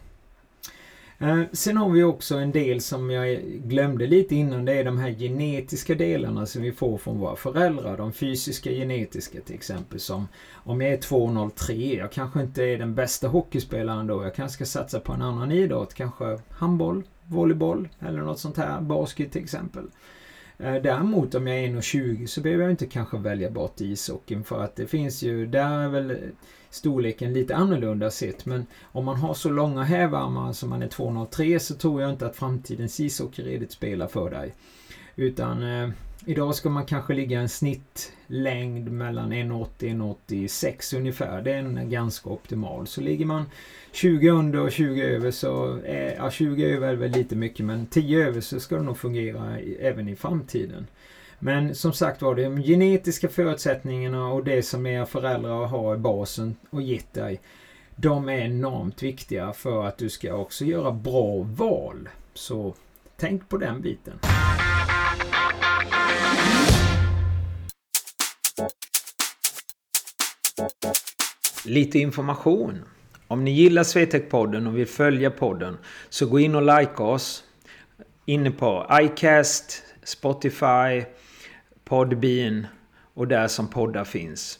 Eh, 1.21 1.41
sen 1.51 1.77
har 1.77 1.89
vi 1.89 2.03
också 2.03 2.35
en 2.35 2.51
del 2.51 2.81
som 2.81 3.09
jag 3.09 3.41
glömde 3.43 4.07
lite 4.07 4.35
innan. 4.35 4.65
Det 4.65 4.73
är 4.73 4.83
de 4.83 4.97
här 4.97 5.11
genetiska 5.11 5.95
delarna 5.95 6.45
som 6.45 6.61
vi 6.61 6.71
får 6.71 6.97
från 6.97 7.19
våra 7.19 7.35
föräldrar. 7.35 7.97
De 7.97 8.13
fysiska 8.13 8.69
genetiska 8.71 9.41
till 9.41 9.55
exempel. 9.55 9.99
Som 9.99 10.27
om 10.53 10.81
jag 10.81 10.93
är 10.93 10.97
2,03. 10.97 11.97
Jag 11.97 12.11
kanske 12.11 12.41
inte 12.41 12.63
är 12.63 12.77
den 12.77 12.95
bästa 12.95 13.27
hockeyspelaren 13.27 14.07
då. 14.07 14.23
Jag 14.23 14.35
kanske 14.35 14.55
ska 14.55 14.79
satsa 14.79 14.99
på 14.99 15.13
en 15.13 15.21
annan 15.21 15.51
idrott. 15.51 15.93
Kanske 15.93 16.39
handboll, 16.49 17.03
volleyboll 17.23 17.89
eller 17.99 18.21
något 18.21 18.39
sånt 18.39 18.57
här. 18.57 18.81
Basket 18.81 19.31
till 19.31 19.43
exempel. 19.43 19.83
Eh, 20.59 20.75
däremot 20.75 21.35
om 21.35 21.47
jag 21.47 21.59
är 21.59 21.67
1,20 21.67 22.25
så 22.25 22.41
behöver 22.41 22.63
jag 22.63 22.71
inte 22.71 22.85
kanske 22.85 23.17
välja 23.17 23.51
bort 23.51 23.81
ishockeyn 23.81 24.43
för 24.43 24.63
att 24.63 24.75
det 24.75 24.87
finns 24.87 25.23
ju, 25.23 25.45
där 25.45 25.79
är 25.79 25.89
väl 25.89 26.17
storleken 26.69 27.33
lite 27.33 27.55
annorlunda 27.55 28.11
sett. 28.11 28.45
Men 28.45 28.65
om 28.83 29.05
man 29.05 29.15
har 29.15 29.33
så 29.33 29.49
långa 29.49 29.83
hävarmar 29.83 30.53
som 30.53 30.69
man 30.69 30.81
är 30.81 30.87
2,03 30.87 31.59
så 31.59 31.75
tror 31.75 32.01
jag 32.01 32.11
inte 32.11 32.25
att 32.25 32.35
framtidens 32.35 32.99
ishockey 32.99 33.43
redigt 33.43 33.71
spelar 33.71 34.07
för 34.07 34.29
dig. 34.29 34.55
Utan 35.15 35.63
eh, 35.63 35.89
idag 36.25 36.55
ska 36.55 36.69
man 36.69 36.85
kanske 36.85 37.13
ligga 37.13 37.39
en 37.39 37.49
snittlängd 37.49 38.91
mellan 38.91 39.33
1,80 39.33 40.01
och 40.01 40.19
1,86 40.27 40.97
ungefär. 40.97 41.41
Det 41.41 41.51
är 41.51 41.57
en 41.57 41.89
ganska 41.89 42.29
optimal. 42.29 42.87
Så 42.87 43.01
ligger 43.01 43.25
man 43.25 43.45
20 43.91 44.29
under 44.29 44.59
och 44.59 44.71
20 44.71 45.01
över 45.01 45.31
så, 45.31 45.79
är, 45.85 46.15
ja 46.15 46.31
20 46.31 46.65
över 46.65 46.87
är 46.87 46.95
väl 46.95 47.11
lite 47.11 47.35
mycket 47.35 47.65
men 47.65 47.85
10 47.85 48.27
över 48.27 48.41
så 48.41 48.59
ska 48.59 48.75
det 48.75 48.83
nog 48.83 48.97
fungera 48.97 49.59
även 49.79 50.09
i 50.09 50.15
framtiden. 50.15 50.87
Men 51.39 51.75
som 51.75 51.93
sagt 51.93 52.21
var, 52.21 52.35
de 52.35 52.63
genetiska 52.63 53.29
förutsättningarna 53.29 54.27
och 54.27 54.43
det 54.43 54.63
som 54.63 54.85
era 54.85 55.05
föräldrar 55.05 55.65
har 55.65 55.95
i 55.95 55.97
basen 55.97 56.55
och 56.69 56.81
gett 56.81 57.13
dig. 57.13 57.41
De 57.95 58.29
är 58.29 58.37
enormt 58.37 59.03
viktiga 59.03 59.53
för 59.53 59.85
att 59.85 59.97
du 59.97 60.09
ska 60.09 60.33
också 60.33 60.65
göra 60.65 60.91
bra 60.91 61.41
val. 61.43 62.09
Så 62.33 62.73
tänk 63.17 63.49
på 63.49 63.57
den 63.57 63.81
biten. 63.81 64.19
Lite 71.65 71.99
information. 71.99 72.81
Om 73.27 73.43
ni 73.43 73.51
gillar 73.51 73.83
Swetec-podden 73.83 74.67
och 74.67 74.77
vill 74.77 74.87
följa 74.87 75.31
podden 75.31 75.77
så 76.09 76.25
gå 76.25 76.39
in 76.39 76.55
och 76.55 76.79
like 76.79 77.03
oss. 77.03 77.43
Inne 78.25 78.51
på 78.51 78.85
iCast, 79.01 79.83
Spotify, 80.03 81.03
Podbean 81.85 82.67
och 83.13 83.27
där 83.27 83.47
som 83.47 83.67
poddar 83.67 84.03
finns. 84.03 84.59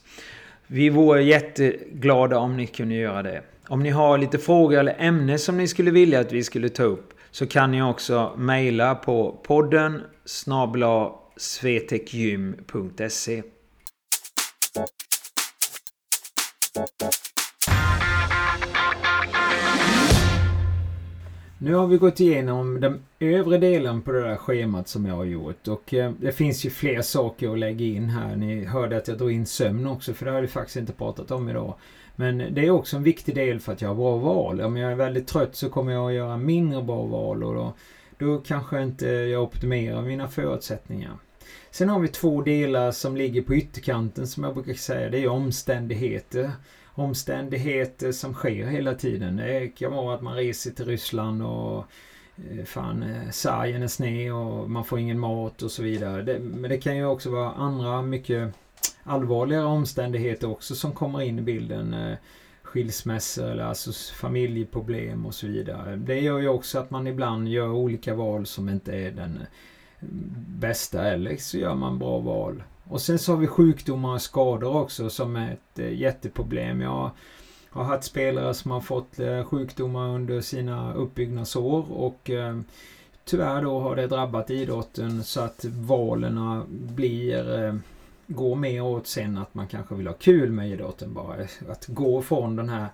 Vi 0.67 0.89
vore 0.89 1.23
jätteglada 1.23 2.37
om 2.37 2.57
ni 2.57 2.67
kunde 2.67 2.95
göra 2.95 3.23
det. 3.23 3.41
Om 3.67 3.83
ni 3.83 3.89
har 3.89 4.17
lite 4.17 4.37
frågor 4.37 4.79
eller 4.79 4.95
ämne 4.99 5.37
som 5.37 5.57
ni 5.57 5.67
skulle 5.67 5.91
vilja 5.91 6.19
att 6.19 6.31
vi 6.31 6.43
skulle 6.43 6.69
ta 6.69 6.83
upp 6.83 7.13
så 7.31 7.47
kan 7.47 7.71
ni 7.71 7.81
också 7.81 8.33
mejla 8.37 8.95
på 8.95 9.39
podden 9.43 10.01
snabla 10.25 11.11
svetekgym.se 11.37 13.43
Nu 21.61 21.73
har 21.73 21.87
vi 21.87 21.97
gått 21.97 22.19
igenom 22.19 22.79
den 22.79 23.03
övre 23.19 23.57
delen 23.57 24.01
på 24.01 24.11
det 24.11 24.21
där 24.21 24.35
schemat 24.35 24.87
som 24.87 25.05
jag 25.05 25.15
har 25.15 25.25
gjort 25.25 25.67
och 25.67 25.93
eh, 25.93 26.11
det 26.19 26.31
finns 26.31 26.65
ju 26.65 26.69
fler 26.69 27.01
saker 27.01 27.51
att 27.51 27.59
lägga 27.59 27.85
in 27.85 28.09
här. 28.09 28.35
Ni 28.35 28.65
hörde 28.65 28.97
att 28.97 29.07
jag 29.07 29.17
drog 29.17 29.31
in 29.31 29.45
sömn 29.45 29.87
också 29.87 30.13
för 30.13 30.25
det 30.25 30.31
har 30.31 30.41
vi 30.41 30.47
faktiskt 30.47 30.77
inte 30.77 30.93
pratat 30.93 31.31
om 31.31 31.49
idag. 31.49 31.75
Men 32.19 32.37
det 32.37 32.65
är 32.65 32.69
också 32.69 32.97
en 32.97 33.03
viktig 33.03 33.35
del 33.35 33.59
för 33.59 33.73
att 33.73 33.81
jag 33.81 33.89
har 33.89 33.95
bra 33.95 34.17
val. 34.17 34.61
Om 34.61 34.77
jag 34.77 34.91
är 34.91 34.95
väldigt 34.95 35.27
trött 35.27 35.55
så 35.55 35.69
kommer 35.69 35.91
jag 35.91 36.07
att 36.07 36.13
göra 36.13 36.37
mindre 36.37 36.83
bra 36.83 37.03
val 37.03 37.43
och 37.43 37.53
då, 37.53 37.73
då 38.17 38.37
kanske 38.37 38.83
inte 38.83 39.07
jag 39.07 39.43
optimerar 39.43 40.01
mina 40.01 40.27
förutsättningar. 40.27 41.11
Sen 41.71 41.89
har 41.89 41.99
vi 41.99 42.07
två 42.07 42.41
delar 42.41 42.91
som 42.91 43.17
ligger 43.17 43.41
på 43.41 43.55
ytterkanten 43.55 44.27
som 44.27 44.43
jag 44.43 44.53
brukar 44.53 44.73
säga. 44.73 45.09
Det 45.09 45.23
är 45.23 45.27
omständigheter 45.27 46.51
omständigheter 46.99 48.11
som 48.11 48.33
sker 48.33 48.65
hela 48.65 48.95
tiden. 48.95 49.35
Det 49.35 49.67
kan 49.67 49.91
vara 49.91 50.15
att 50.15 50.21
man 50.21 50.35
reser 50.35 50.71
till 50.71 50.85
Ryssland 50.85 51.43
och 51.43 51.85
eh, 52.37 52.65
fan, 52.65 53.03
eh, 53.03 53.29
sargen 53.31 53.83
är 53.83 53.87
sned 53.87 54.33
och 54.33 54.69
man 54.69 54.85
får 54.85 54.99
ingen 54.99 55.19
mat 55.19 55.61
och 55.61 55.71
så 55.71 55.83
vidare. 55.83 56.21
Det, 56.21 56.39
men 56.39 56.69
det 56.69 56.77
kan 56.77 56.97
ju 56.97 57.05
också 57.05 57.29
vara 57.29 57.51
andra 57.51 58.01
mycket 58.01 58.53
allvarligare 59.09 59.65
omständigheter 59.65 60.49
också 60.49 60.75
som 60.75 60.91
kommer 60.91 61.21
in 61.21 61.39
i 61.39 61.41
bilden. 61.41 61.93
Eh, 61.93 62.17
skilsmässor 62.63 63.45
eller 63.45 63.63
alltså 63.63 63.91
familjeproblem 64.15 65.25
och 65.25 65.33
så 65.33 65.47
vidare. 65.47 65.95
Det 65.95 66.19
gör 66.19 66.39
ju 66.39 66.47
också 66.47 66.79
att 66.79 66.91
man 66.91 67.07
ibland 67.07 67.47
gör 67.47 67.71
olika 67.71 68.15
val 68.15 68.45
som 68.45 68.69
inte 68.69 68.93
är 68.93 69.11
den 69.11 69.37
eh, 69.37 70.07
bästa 70.47 71.05
eller 71.05 71.37
så 71.37 71.57
gör 71.57 71.75
man 71.75 71.99
bra 71.99 72.19
val. 72.19 72.63
Och 72.83 73.01
sen 73.01 73.19
så 73.19 73.31
har 73.31 73.39
vi 73.39 73.47
sjukdomar 73.47 74.13
och 74.13 74.21
skador 74.21 74.75
också 74.75 75.09
som 75.09 75.35
är 75.35 75.53
ett 75.53 75.79
eh, 75.79 75.93
jätteproblem. 75.93 76.81
Jag 76.81 77.11
har 77.69 77.83
haft 77.83 78.03
spelare 78.03 78.53
som 78.53 78.71
har 78.71 78.81
fått 78.81 79.19
sjukdomar 79.45 80.09
under 80.09 80.41
sina 80.41 80.93
uppbyggnadsår 80.93 81.91
och 81.91 82.29
tyvärr 83.25 83.61
då 83.61 83.79
har 83.79 83.95
det 83.95 84.07
drabbat 84.07 84.49
idrotten 84.49 85.23
så 85.23 85.41
att 85.41 85.65
valen 85.65 86.63
blir 86.69 87.79
gå 88.29 88.55
mer 88.55 88.81
åt 88.81 89.07
sen 89.07 89.37
att 89.37 89.53
man 89.53 89.67
kanske 89.67 89.95
vill 89.95 90.07
ha 90.07 90.13
kul 90.13 90.51
med 90.51 90.69
idrotten 90.69 91.13
bara. 91.13 91.43
Att 91.69 91.85
gå 91.87 92.21
från 92.21 92.55
den 92.55 92.69
här 92.69 92.87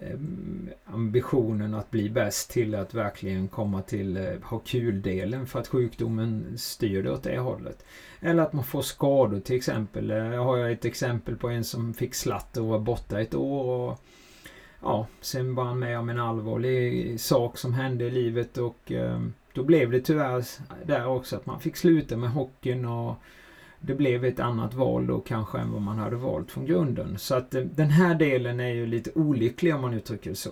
ehm, 0.00 0.70
ambitionen 0.84 1.74
att 1.74 1.90
bli 1.90 2.10
bäst 2.10 2.50
till 2.50 2.74
att 2.74 2.94
verkligen 2.94 3.48
komma 3.48 3.82
till 3.82 4.16
eh, 4.16 4.32
ha 4.42 4.58
kul-delen 4.58 5.46
för 5.46 5.60
att 5.60 5.68
sjukdomen 5.68 6.58
styr 6.58 7.02
det 7.02 7.12
åt 7.12 7.22
det 7.22 7.38
hållet. 7.38 7.84
Eller 8.20 8.42
att 8.42 8.52
man 8.52 8.64
får 8.64 8.82
skador 8.82 9.40
till 9.40 9.56
exempel. 9.56 10.10
Eh, 10.10 10.16
jag 10.16 10.44
har 10.44 10.58
ett 10.58 10.84
exempel 10.84 11.36
på 11.36 11.48
en 11.48 11.64
som 11.64 11.94
fick 11.94 12.14
slatt 12.14 12.56
och 12.56 12.66
var 12.66 12.78
borta 12.78 13.20
ett 13.20 13.34
år. 13.34 13.64
Och, 13.64 13.98
ja, 14.82 15.06
sen 15.20 15.54
var 15.54 15.64
han 15.64 15.78
med 15.78 15.98
om 15.98 16.08
en 16.08 16.20
allvarlig 16.20 17.20
sak 17.20 17.58
som 17.58 17.74
hände 17.74 18.04
i 18.04 18.10
livet 18.10 18.58
och 18.58 18.92
ehm, 18.92 19.32
då 19.54 19.64
blev 19.64 19.90
det 19.90 20.00
tyvärr 20.00 20.44
där 20.84 21.06
också 21.06 21.36
att 21.36 21.46
man 21.46 21.60
fick 21.60 21.76
sluta 21.76 22.16
med 22.16 22.30
hockeyn 22.30 22.84
och 22.84 23.16
det 23.84 23.94
blev 23.94 24.24
ett 24.24 24.40
annat 24.40 24.74
val 24.74 25.06
då 25.06 25.20
kanske 25.20 25.58
än 25.58 25.72
vad 25.72 25.82
man 25.82 25.98
hade 25.98 26.16
valt 26.16 26.50
från 26.50 26.66
grunden. 26.66 27.18
Så 27.18 27.34
att 27.34 27.54
eh, 27.54 27.62
den 27.62 27.90
här 27.90 28.14
delen 28.14 28.60
är 28.60 28.72
ju 28.74 28.86
lite 28.86 29.10
olycklig 29.14 29.74
om 29.74 29.80
man 29.80 29.94
uttrycker 29.94 30.30
det 30.30 30.36
så. 30.36 30.50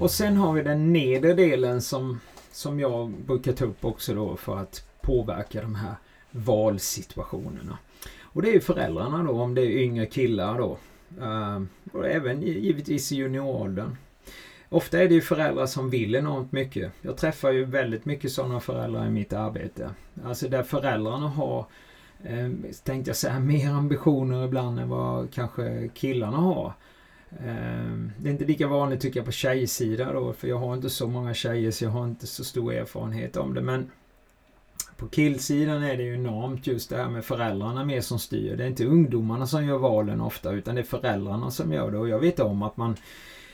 Och 0.00 0.10
sen 0.10 0.36
har 0.36 0.52
vi 0.52 0.62
den 0.62 0.92
nedre 0.92 1.34
delen 1.34 1.82
som 1.82 2.18
som 2.52 2.80
jag 2.80 3.10
brukar 3.26 3.52
ta 3.52 3.64
upp 3.64 3.84
också 3.84 4.14
då 4.14 4.36
för 4.36 4.58
att 4.58 4.86
påverka 5.00 5.62
de 5.62 5.74
här 5.74 5.94
valsituationerna. 6.30 7.78
Och 8.22 8.42
det 8.42 8.48
är 8.48 8.52
ju 8.52 8.60
föräldrarna 8.60 9.22
då, 9.22 9.32
om 9.32 9.54
det 9.54 9.62
är 9.62 9.82
yngre 9.82 10.06
killar 10.06 10.58
då. 10.58 10.78
Eh, 11.20 11.62
och 11.92 12.06
även 12.06 12.42
givetvis 12.42 13.12
i 13.12 13.16
junioråldern. 13.16 13.96
Ofta 14.72 15.02
är 15.02 15.08
det 15.08 15.14
ju 15.14 15.20
föräldrar 15.20 15.66
som 15.66 15.90
vill 15.90 16.14
enormt 16.14 16.52
mycket. 16.52 16.92
Jag 17.02 17.16
träffar 17.16 17.50
ju 17.50 17.64
väldigt 17.64 18.04
mycket 18.04 18.32
sådana 18.32 18.60
föräldrar 18.60 19.06
i 19.06 19.10
mitt 19.10 19.32
arbete. 19.32 19.90
Alltså 20.24 20.48
där 20.48 20.62
föräldrarna 20.62 21.28
har, 21.28 21.66
eh, 22.24 22.50
tänkte 22.84 23.10
jag 23.10 23.16
säga, 23.16 23.40
mer 23.40 23.70
ambitioner 23.70 24.44
ibland 24.44 24.80
än 24.80 24.88
vad 24.88 25.32
kanske 25.32 25.90
killarna 25.94 26.36
har. 26.36 26.72
Eh, 27.30 27.96
det 28.18 28.28
är 28.28 28.32
inte 28.32 28.44
lika 28.44 28.66
vanligt 28.66 29.00
tycker 29.00 29.20
jag 29.20 29.26
på 29.26 29.32
tjejsidan 29.32 30.14
då, 30.14 30.32
för 30.32 30.48
jag 30.48 30.58
har 30.58 30.74
inte 30.74 30.90
så 30.90 31.06
många 31.06 31.34
tjejer 31.34 31.70
så 31.70 31.84
jag 31.84 31.90
har 31.90 32.04
inte 32.04 32.26
så 32.26 32.44
stor 32.44 32.72
erfarenhet 32.72 33.36
om 33.36 33.54
det. 33.54 33.60
Men 33.60 33.90
på 34.96 35.08
killsidan 35.08 35.82
är 35.82 35.96
det 35.96 36.02
ju 36.02 36.14
enormt 36.14 36.66
just 36.66 36.90
det 36.90 36.96
här 36.96 37.08
med 37.08 37.24
föräldrarna 37.24 37.84
mer 37.84 38.00
som 38.00 38.18
styr. 38.18 38.56
Det 38.56 38.64
är 38.64 38.68
inte 38.68 38.86
ungdomarna 38.86 39.46
som 39.46 39.64
gör 39.64 39.78
valen 39.78 40.20
ofta 40.20 40.52
utan 40.52 40.74
det 40.74 40.80
är 40.80 40.84
föräldrarna 40.84 41.50
som 41.50 41.72
gör 41.72 41.90
det. 41.90 41.98
Och 41.98 42.08
jag 42.08 42.18
vet 42.18 42.40
om 42.40 42.62
att 42.62 42.76
man 42.76 42.96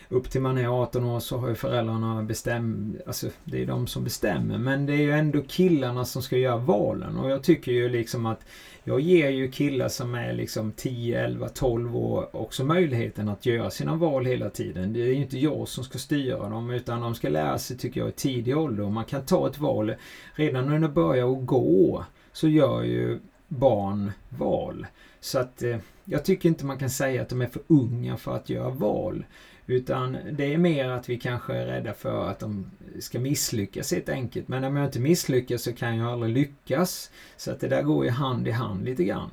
upp 0.09 0.31
till 0.31 0.41
man 0.41 0.59
är 0.59 0.83
18 0.83 1.05
år 1.05 1.21
så 1.21 1.39
har 1.39 1.49
ju 1.49 1.55
föräldrarna 1.55 2.23
bestämt, 2.23 2.97
alltså 3.07 3.29
det 3.45 3.63
är 3.63 3.67
de 3.67 3.87
som 3.87 4.05
bestämmer. 4.05 4.59
Men 4.59 4.87
det 4.87 4.93
är 4.93 5.03
ju 5.03 5.13
ändå 5.13 5.43
killarna 5.49 6.05
som 6.05 6.23
ska 6.23 6.37
göra 6.37 6.57
valen 6.57 7.17
och 7.17 7.31
jag 7.31 7.43
tycker 7.43 7.73
ju 7.73 7.89
liksom 7.89 8.27
att 8.27 8.41
jag 8.85 9.01
ger 9.01 9.29
ju 9.31 9.51
killar 9.51 9.89
som 9.89 10.15
är 10.15 10.33
liksom 10.33 10.73
10, 10.73 11.25
11, 11.25 11.49
12 11.49 11.97
år 11.97 12.37
också 12.37 12.65
möjligheten 12.65 13.29
att 13.29 13.47
göra 13.47 13.71
sina 13.71 13.95
val 13.95 14.27
hela 14.27 14.51
tiden. 14.51 14.93
Det 14.93 15.01
är 15.01 15.07
ju 15.07 15.15
inte 15.15 15.39
jag 15.39 15.69
som 15.69 15.85
ska 15.85 15.99
styra 15.99 16.49
dem 16.49 16.71
utan 16.71 17.01
de 17.01 17.15
ska 17.15 17.29
lära 17.29 17.59
sig 17.59 17.77
tycker 17.77 18.01
jag 18.01 18.09
i 18.09 18.13
tidig 18.13 18.59
ålder. 18.59 18.85
Och 18.85 18.93
man 18.93 19.05
kan 19.05 19.27
ta 19.27 19.47
ett 19.47 19.59
val 19.59 19.95
redan 20.35 20.67
när 20.67 20.79
de 20.79 20.95
börjar 20.95 21.33
att 21.33 21.47
gå 21.47 22.05
så 22.33 22.49
gör 22.49 22.83
ju 22.83 23.19
barn 23.49 24.13
val. 24.29 24.87
Så 25.21 25.39
att 25.39 25.63
eh, 25.63 25.77
jag 26.05 26.25
tycker 26.25 26.49
inte 26.49 26.67
man 26.67 26.79
kan 26.79 26.91
säga 26.91 27.23
att 27.23 27.29
de 27.29 27.43
är 27.43 27.47
för 27.47 27.63
unga 27.67 28.17
för 28.17 28.37
att 28.37 28.51
göra 28.51 28.71
val. 28.71 29.25
Utan 29.71 30.17
det 30.33 30.55
är 30.55 30.59
mer 30.59 30.89
att 30.89 31.09
vi 31.09 31.19
kanske 31.19 31.55
är 31.55 31.67
rädda 31.67 31.95
för 31.95 32.29
att 32.31 32.39
de 32.39 32.71
ska 33.01 33.19
misslyckas 33.19 33.93
helt 33.93 34.09
enkelt. 34.09 34.49
Men 34.49 34.65
om 34.65 34.77
jag 34.77 34.87
inte 34.87 35.01
misslyckas 35.01 35.63
så 35.63 35.73
kan 35.73 35.97
jag 35.97 36.13
aldrig 36.13 36.35
lyckas. 36.35 37.11
Så 37.37 37.51
att 37.51 37.61
det 37.61 37.69
där 37.69 37.83
går 37.83 38.05
ju 38.05 38.11
hand 38.11 38.49
i 38.49 38.51
hand 38.51 38.85
lite 38.85 39.05
grann. 39.05 39.31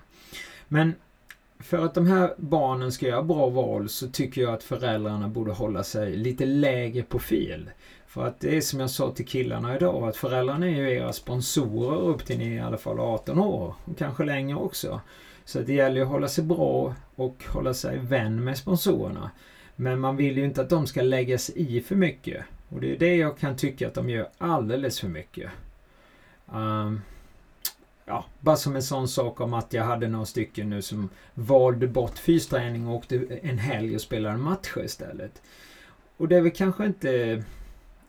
Men 0.68 0.94
för 1.60 1.86
att 1.86 1.94
de 1.94 2.08
här 2.08 2.34
barnen 2.38 2.92
ska 2.92 3.08
göra 3.08 3.24
bra 3.24 3.50
val 3.50 3.90
så 3.90 4.08
tycker 4.08 4.42
jag 4.42 4.54
att 4.54 4.64
föräldrarna 4.64 5.28
borde 5.28 5.52
hålla 5.52 5.84
sig 5.84 6.16
lite 6.16 6.46
lägre 6.46 7.04
profil. 7.04 7.70
För 8.08 8.28
att 8.28 8.40
det 8.40 8.58
är 8.58 8.62
som 8.62 8.80
jag 8.80 8.90
sa 8.90 9.12
till 9.12 9.28
killarna 9.28 9.76
idag 9.76 10.08
att 10.08 10.18
föräldrarna 10.18 10.66
är 10.66 10.76
ju 10.76 10.92
era 10.92 11.14
sponsorer 11.14 12.02
upp 12.02 12.26
till 12.26 12.38
ni 12.38 12.48
är 12.48 12.54
i 12.54 12.60
alla 12.60 12.78
fall 12.78 13.00
18 13.00 13.40
år. 13.40 13.76
Och 13.86 13.98
kanske 13.98 14.26
längre 14.26 14.58
också. 14.58 15.02
Så 15.46 15.60
det 15.60 15.74
gäller 15.74 16.02
att 16.02 16.08
hålla 16.08 16.28
sig 16.28 16.44
bra 16.44 16.96
och 17.16 17.44
hålla 17.48 17.74
sig 17.74 17.98
vän 17.98 18.44
med 18.44 18.58
sponsorerna. 18.58 19.32
Men 19.76 20.00
man 20.00 20.18
vill 20.18 20.38
ju 20.38 20.46
inte 20.46 20.62
att 20.62 20.70
de 20.70 20.88
ska 20.88 21.02
lägga 21.02 21.38
sig 21.38 21.78
i 21.78 21.82
för 21.82 21.96
mycket. 21.96 22.46
Och 22.70 22.82
det 22.82 22.96
är 22.96 23.00
det 23.00 23.16
jag 23.16 23.38
kan 23.38 23.56
tycka 23.58 23.88
att 23.88 23.94
de 23.94 24.10
gör 24.10 24.30
alldeles 24.38 25.00
för 25.00 25.08
mycket. 25.08 25.52
Um, 26.46 27.02
ja, 28.06 28.26
bara 28.40 28.56
som 28.56 28.76
en 28.76 28.84
sån 28.84 29.08
sak 29.08 29.42
om 29.42 29.54
att 29.54 29.74
jag 29.74 29.84
hade 29.84 30.08
några 30.08 30.26
stycken 30.26 30.70
nu 30.70 30.82
som 30.82 31.10
valde 31.34 31.88
bort 31.88 32.18
fysträning 32.18 32.88
och 32.88 32.96
åkte 32.96 33.40
en 33.42 33.58
helg 33.58 33.96
och 33.96 34.02
spelade 34.02 34.38
matcher 34.38 34.84
istället. 34.86 35.42
Och 36.18 36.28
det 36.28 36.36
är 36.36 36.42
väl 36.42 36.52
kanske 36.52 36.86
inte 36.86 37.44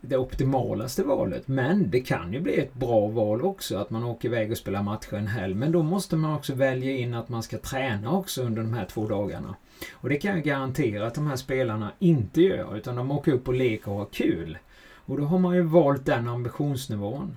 det 0.09 0.17
optimalaste 0.17 1.03
valet. 1.03 1.49
Men 1.49 1.91
det 1.91 2.01
kan 2.01 2.33
ju 2.33 2.41
bli 2.41 2.57
ett 2.57 2.75
bra 2.75 3.07
val 3.07 3.43
också 3.43 3.77
att 3.77 3.91
man 3.91 4.05
åker 4.05 4.29
iväg 4.29 4.51
och 4.51 4.59
spelar 4.59 4.83
matcher 4.83 5.15
en 5.15 5.27
helg. 5.27 5.55
Men 5.55 5.73
då 5.73 5.83
måste 5.83 6.17
man 6.17 6.35
också 6.35 6.55
välja 6.55 6.93
in 6.93 7.15
att 7.15 7.29
man 7.29 7.43
ska 7.43 7.59
träna 7.59 8.13
också 8.13 8.43
under 8.43 8.63
de 8.63 8.73
här 8.73 8.85
två 8.85 9.09
dagarna. 9.09 9.55
Och 9.93 10.09
det 10.09 10.17
kan 10.17 10.35
jag 10.35 10.45
garantera 10.45 11.07
att 11.07 11.15
de 11.15 11.27
här 11.27 11.37
spelarna 11.37 11.93
inte 11.99 12.43
gör 12.43 12.77
utan 12.77 12.97
de 12.97 13.11
åker 13.11 13.33
upp 13.33 13.49
och 13.49 13.55
leker 13.55 13.91
och 13.91 13.99
har 13.99 14.07
kul. 14.13 14.59
Och 14.95 15.17
då 15.17 15.25
har 15.25 15.39
man 15.39 15.55
ju 15.55 15.63
valt 15.63 16.07
den 16.07 16.29
ambitionsnivån. 16.29 17.37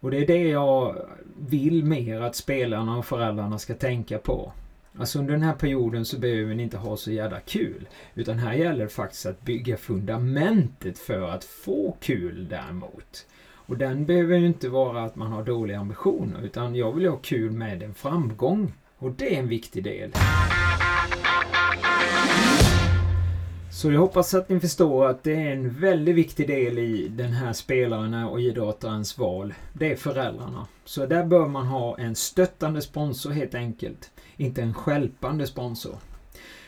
Och 0.00 0.10
det 0.10 0.18
är 0.18 0.26
det 0.26 0.48
jag 0.48 0.96
vill 1.38 1.84
mer 1.84 2.20
att 2.20 2.36
spelarna 2.36 2.98
och 2.98 3.06
föräldrarna 3.06 3.58
ska 3.58 3.74
tänka 3.74 4.18
på. 4.18 4.52
Alltså 4.98 5.18
under 5.18 5.32
den 5.32 5.42
här 5.42 5.54
perioden 5.54 6.04
så 6.04 6.18
behöver 6.18 6.54
ni 6.54 6.62
inte 6.62 6.76
ha 6.76 6.96
så 6.96 7.12
jävla 7.12 7.40
kul. 7.40 7.88
Utan 8.14 8.38
här 8.38 8.54
gäller 8.54 8.84
det 8.84 8.90
faktiskt 8.90 9.26
att 9.26 9.42
bygga 9.42 9.76
fundamentet 9.76 10.98
för 10.98 11.22
att 11.22 11.44
få 11.44 11.96
kul 12.00 12.48
däremot. 12.48 13.26
Och 13.52 13.76
den 13.76 14.06
behöver 14.06 14.38
ju 14.38 14.46
inte 14.46 14.68
vara 14.68 15.04
att 15.04 15.16
man 15.16 15.32
har 15.32 15.44
dåliga 15.44 15.78
ambitioner 15.78 16.42
utan 16.42 16.74
jag 16.74 16.92
vill 16.92 17.06
ha 17.06 17.16
kul 17.16 17.50
med 17.50 17.82
en 17.82 17.94
framgång. 17.94 18.72
Och 18.98 19.10
det 19.10 19.34
är 19.34 19.38
en 19.38 19.48
viktig 19.48 19.84
del. 19.84 20.12
Så 23.80 23.92
jag 23.92 24.00
hoppas 24.00 24.34
att 24.34 24.48
ni 24.48 24.60
förstår 24.60 25.06
att 25.06 25.22
det 25.22 25.32
är 25.32 25.52
en 25.52 25.70
väldigt 25.70 26.14
viktig 26.14 26.46
del 26.46 26.78
i 26.78 27.08
den 27.08 27.32
här 27.32 27.52
spelaren 27.52 28.14
och 28.14 28.40
idrottarens 28.40 29.18
val. 29.18 29.54
Det 29.72 29.92
är 29.92 29.96
föräldrarna. 29.96 30.66
Så 30.84 31.06
där 31.06 31.24
bör 31.24 31.48
man 31.48 31.66
ha 31.66 31.98
en 31.98 32.14
stöttande 32.14 32.82
sponsor 32.82 33.30
helt 33.30 33.54
enkelt. 33.54 34.10
Inte 34.36 34.62
en 34.62 34.74
skälpande 34.74 35.46
sponsor. 35.46 35.96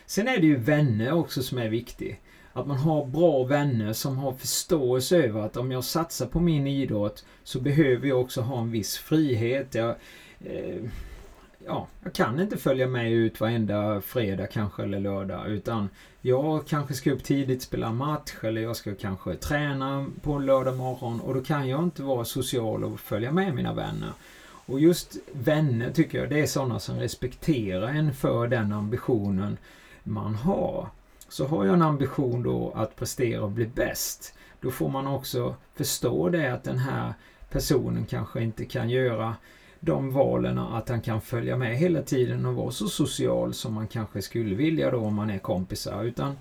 Sen 0.06 0.28
är 0.28 0.38
det 0.38 0.46
ju 0.46 0.56
vänner 0.56 1.12
också 1.12 1.42
som 1.42 1.58
är 1.58 1.68
viktigt. 1.68 2.16
Att 2.52 2.66
man 2.66 2.76
har 2.76 3.06
bra 3.06 3.44
vänner 3.44 3.92
som 3.92 4.18
har 4.18 4.32
förståelse 4.32 5.16
över 5.16 5.40
att 5.40 5.56
om 5.56 5.72
jag 5.72 5.84
satsar 5.84 6.26
på 6.26 6.40
min 6.40 6.66
idrott 6.66 7.24
så 7.44 7.60
behöver 7.60 8.08
jag 8.08 8.20
också 8.20 8.40
ha 8.40 8.60
en 8.60 8.70
viss 8.70 8.98
frihet. 8.98 9.74
Jag, 9.74 9.94
eh, 10.40 10.82
ja, 11.66 11.86
jag 12.02 12.12
kan 12.12 12.40
inte 12.40 12.56
följa 12.56 12.86
med 12.86 13.12
ut 13.12 13.40
varenda 13.40 14.00
fredag 14.00 14.46
kanske 14.46 14.82
eller 14.82 15.00
lördag 15.00 15.48
utan 15.48 15.88
jag 16.22 16.66
kanske 16.66 16.94
ska 16.94 17.12
upp 17.12 17.24
tidigt 17.24 17.62
spela 17.62 17.92
match 17.92 18.32
eller 18.42 18.60
jag 18.60 18.76
ska 18.76 18.94
kanske 18.94 19.34
träna 19.34 20.06
på 20.22 20.32
en 20.32 20.46
lördag 20.46 20.76
morgon 20.76 21.20
och 21.20 21.34
då 21.34 21.40
kan 21.40 21.68
jag 21.68 21.82
inte 21.82 22.02
vara 22.02 22.24
social 22.24 22.84
och 22.84 23.00
följa 23.00 23.32
med 23.32 23.54
mina 23.54 23.74
vänner. 23.74 24.12
Och 24.66 24.80
just 24.80 25.16
vänner 25.32 25.90
tycker 25.90 26.18
jag 26.18 26.30
det 26.30 26.40
är 26.40 26.46
sådana 26.46 26.78
som 26.78 26.98
respekterar 26.98 27.88
en 27.88 28.14
för 28.14 28.48
den 28.48 28.72
ambitionen 28.72 29.56
man 30.02 30.34
har. 30.34 30.88
Så 31.28 31.46
har 31.46 31.64
jag 31.64 31.74
en 31.74 31.82
ambition 31.82 32.42
då 32.42 32.72
att 32.74 32.96
prestera 32.96 33.42
och 33.42 33.50
bli 33.50 33.66
bäst 33.66 34.34
då 34.62 34.70
får 34.70 34.88
man 34.88 35.06
också 35.06 35.54
förstå 35.74 36.28
det 36.28 36.52
att 36.52 36.64
den 36.64 36.78
här 36.78 37.14
personen 37.50 38.06
kanske 38.06 38.42
inte 38.42 38.64
kan 38.64 38.90
göra 38.90 39.36
de 39.84 40.12
valen 40.12 40.58
att 40.58 40.88
han 40.88 41.00
kan 41.00 41.20
följa 41.20 41.56
med 41.56 41.76
hela 41.76 42.02
tiden 42.02 42.46
och 42.46 42.54
vara 42.54 42.70
så 42.70 42.88
social 42.88 43.54
som 43.54 43.74
man 43.74 43.88
kanske 43.88 44.22
skulle 44.22 44.54
vilja 44.54 44.90
då 44.90 44.98
om 44.98 45.14
man 45.14 45.30
är 45.30 45.38
kompisar. 45.38 46.04
Utan 46.04 46.36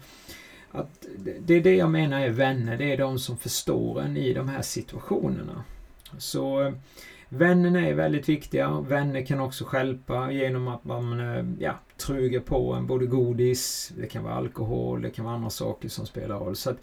att 0.72 1.06
det 1.40 1.54
är 1.54 1.62
det 1.62 1.76
jag 1.76 1.90
menar 1.90 2.22
är 2.22 2.30
vänner, 2.30 2.78
det 2.78 2.94
är 2.94 2.98
de 2.98 3.20
som 3.20 3.38
förstår 3.38 4.02
en 4.02 4.18
i 4.18 4.34
de 4.34 4.50
här 4.50 4.62
situationerna. 4.62 5.64
Så 6.18 6.62
eh, 6.62 6.74
vännerna 7.30 7.88
är 7.88 7.94
väldigt 7.94 8.30
viktiga. 8.30 8.80
Vänner 8.80 9.26
kan 9.26 9.40
också 9.40 9.66
skälpa 9.66 10.32
genom 10.32 10.68
att 10.68 10.86
man 10.86 11.20
eh, 11.20 11.46
ja, 11.60 11.80
truger 11.98 12.40
på 12.40 12.74
en 12.74 12.88
både 12.88 13.06
godis, 13.06 13.92
det 13.98 14.08
kan 14.08 14.24
vara 14.24 14.34
alkohol, 14.34 15.02
det 15.02 15.10
kan 15.10 15.26
vara 15.26 15.36
andra 15.36 15.50
saker 15.50 15.90
som 15.90 16.06
spelar 16.06 16.40
roll. 16.40 16.56
Så 16.56 16.70
att 16.70 16.78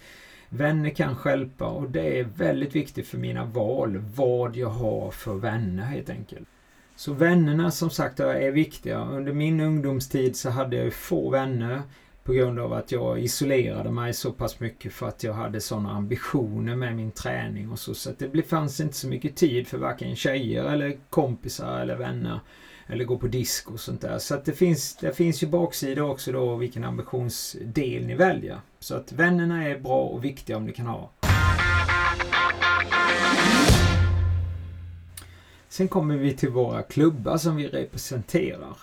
Vänner 0.49 0.89
kan 0.89 1.15
skälpa 1.15 1.65
och 1.65 1.91
det 1.91 2.19
är 2.19 2.23
väldigt 2.23 2.75
viktigt 2.75 3.07
för 3.07 3.17
mina 3.17 3.45
val, 3.45 3.97
vad 4.15 4.55
jag 4.55 4.69
har 4.69 5.11
för 5.11 5.33
vänner 5.33 5.83
helt 5.83 6.09
enkelt. 6.09 6.47
Så 6.95 7.13
vännerna 7.13 7.71
som 7.71 7.89
sagt 7.89 8.19
är 8.19 8.51
viktiga. 8.51 9.05
Under 9.05 9.33
min 9.33 9.59
ungdomstid 9.59 10.35
så 10.35 10.49
hade 10.49 10.75
jag 10.75 10.93
få 10.93 11.29
vänner 11.29 11.81
på 12.29 12.33
grund 12.33 12.59
av 12.59 12.73
att 12.73 12.91
jag 12.91 13.19
isolerade 13.19 13.91
mig 13.91 14.13
så 14.13 14.31
pass 14.31 14.59
mycket 14.59 14.93
för 14.93 15.07
att 15.07 15.23
jag 15.23 15.33
hade 15.33 15.61
sådana 15.61 15.91
ambitioner 15.91 16.75
med 16.75 16.95
min 16.95 17.11
träning 17.11 17.71
och 17.71 17.79
så. 17.79 17.93
Så 17.93 18.11
det 18.17 18.43
fanns 18.43 18.79
inte 18.79 18.95
så 18.95 19.07
mycket 19.07 19.35
tid 19.35 19.67
för 19.67 19.77
varken 19.77 20.15
tjejer 20.15 20.63
eller 20.63 20.97
kompisar 21.09 21.79
eller 21.81 21.95
vänner. 21.95 22.39
Eller 22.87 23.05
gå 23.05 23.17
på 23.17 23.27
disco 23.27 23.73
och 23.73 23.79
sånt 23.79 24.01
där. 24.01 24.17
Så 24.19 24.35
att 24.35 24.45
det 24.45 24.53
finns, 24.53 24.95
det 24.95 25.13
finns 25.13 25.43
ju 25.43 25.47
baksidor 25.47 26.09
också 26.09 26.31
då 26.31 26.55
vilken 26.55 26.83
ambitionsdel 26.83 28.05
ni 28.05 28.15
väljer. 28.15 28.59
Så 28.79 28.95
att 28.95 29.11
vännerna 29.11 29.67
är 29.67 29.79
bra 29.79 30.01
och 30.01 30.25
viktiga 30.25 30.57
om 30.57 30.65
ni 30.65 30.73
kan 30.73 30.85
ha. 30.85 31.11
Sen 35.69 35.87
kommer 35.87 36.17
vi 36.17 36.33
till 36.33 36.49
våra 36.49 36.83
klubbar 36.83 37.37
som 37.37 37.55
vi 37.55 37.67
representerar. 37.67 38.77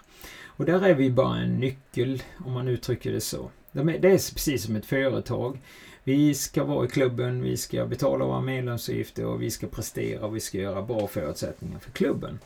Och 0.56 0.64
där 0.64 0.82
är 0.82 0.94
vi 0.94 1.10
bara 1.10 1.38
en 1.38 1.60
nyckel, 1.60 2.22
om 2.44 2.52
man 2.52 2.68
uttrycker 2.68 3.12
det 3.12 3.20
så. 3.20 3.50
Det 3.72 3.80
är 3.80 4.34
precis 4.34 4.62
som 4.62 4.76
ett 4.76 4.86
företag. 4.86 5.60
Vi 6.04 6.34
ska 6.34 6.64
vara 6.64 6.84
i 6.84 6.88
klubben, 6.88 7.42
vi 7.42 7.56
ska 7.56 7.86
betala 7.86 8.24
våra 8.24 8.40
medlemsavgifter 8.40 9.26
och 9.26 9.42
vi 9.42 9.50
ska 9.50 9.66
prestera 9.66 10.26
och 10.26 10.36
vi 10.36 10.40
ska 10.40 10.58
göra 10.58 10.82
bra 10.82 11.06
förutsättningar 11.06 11.78
för 11.78 11.90
klubben. 11.90 12.38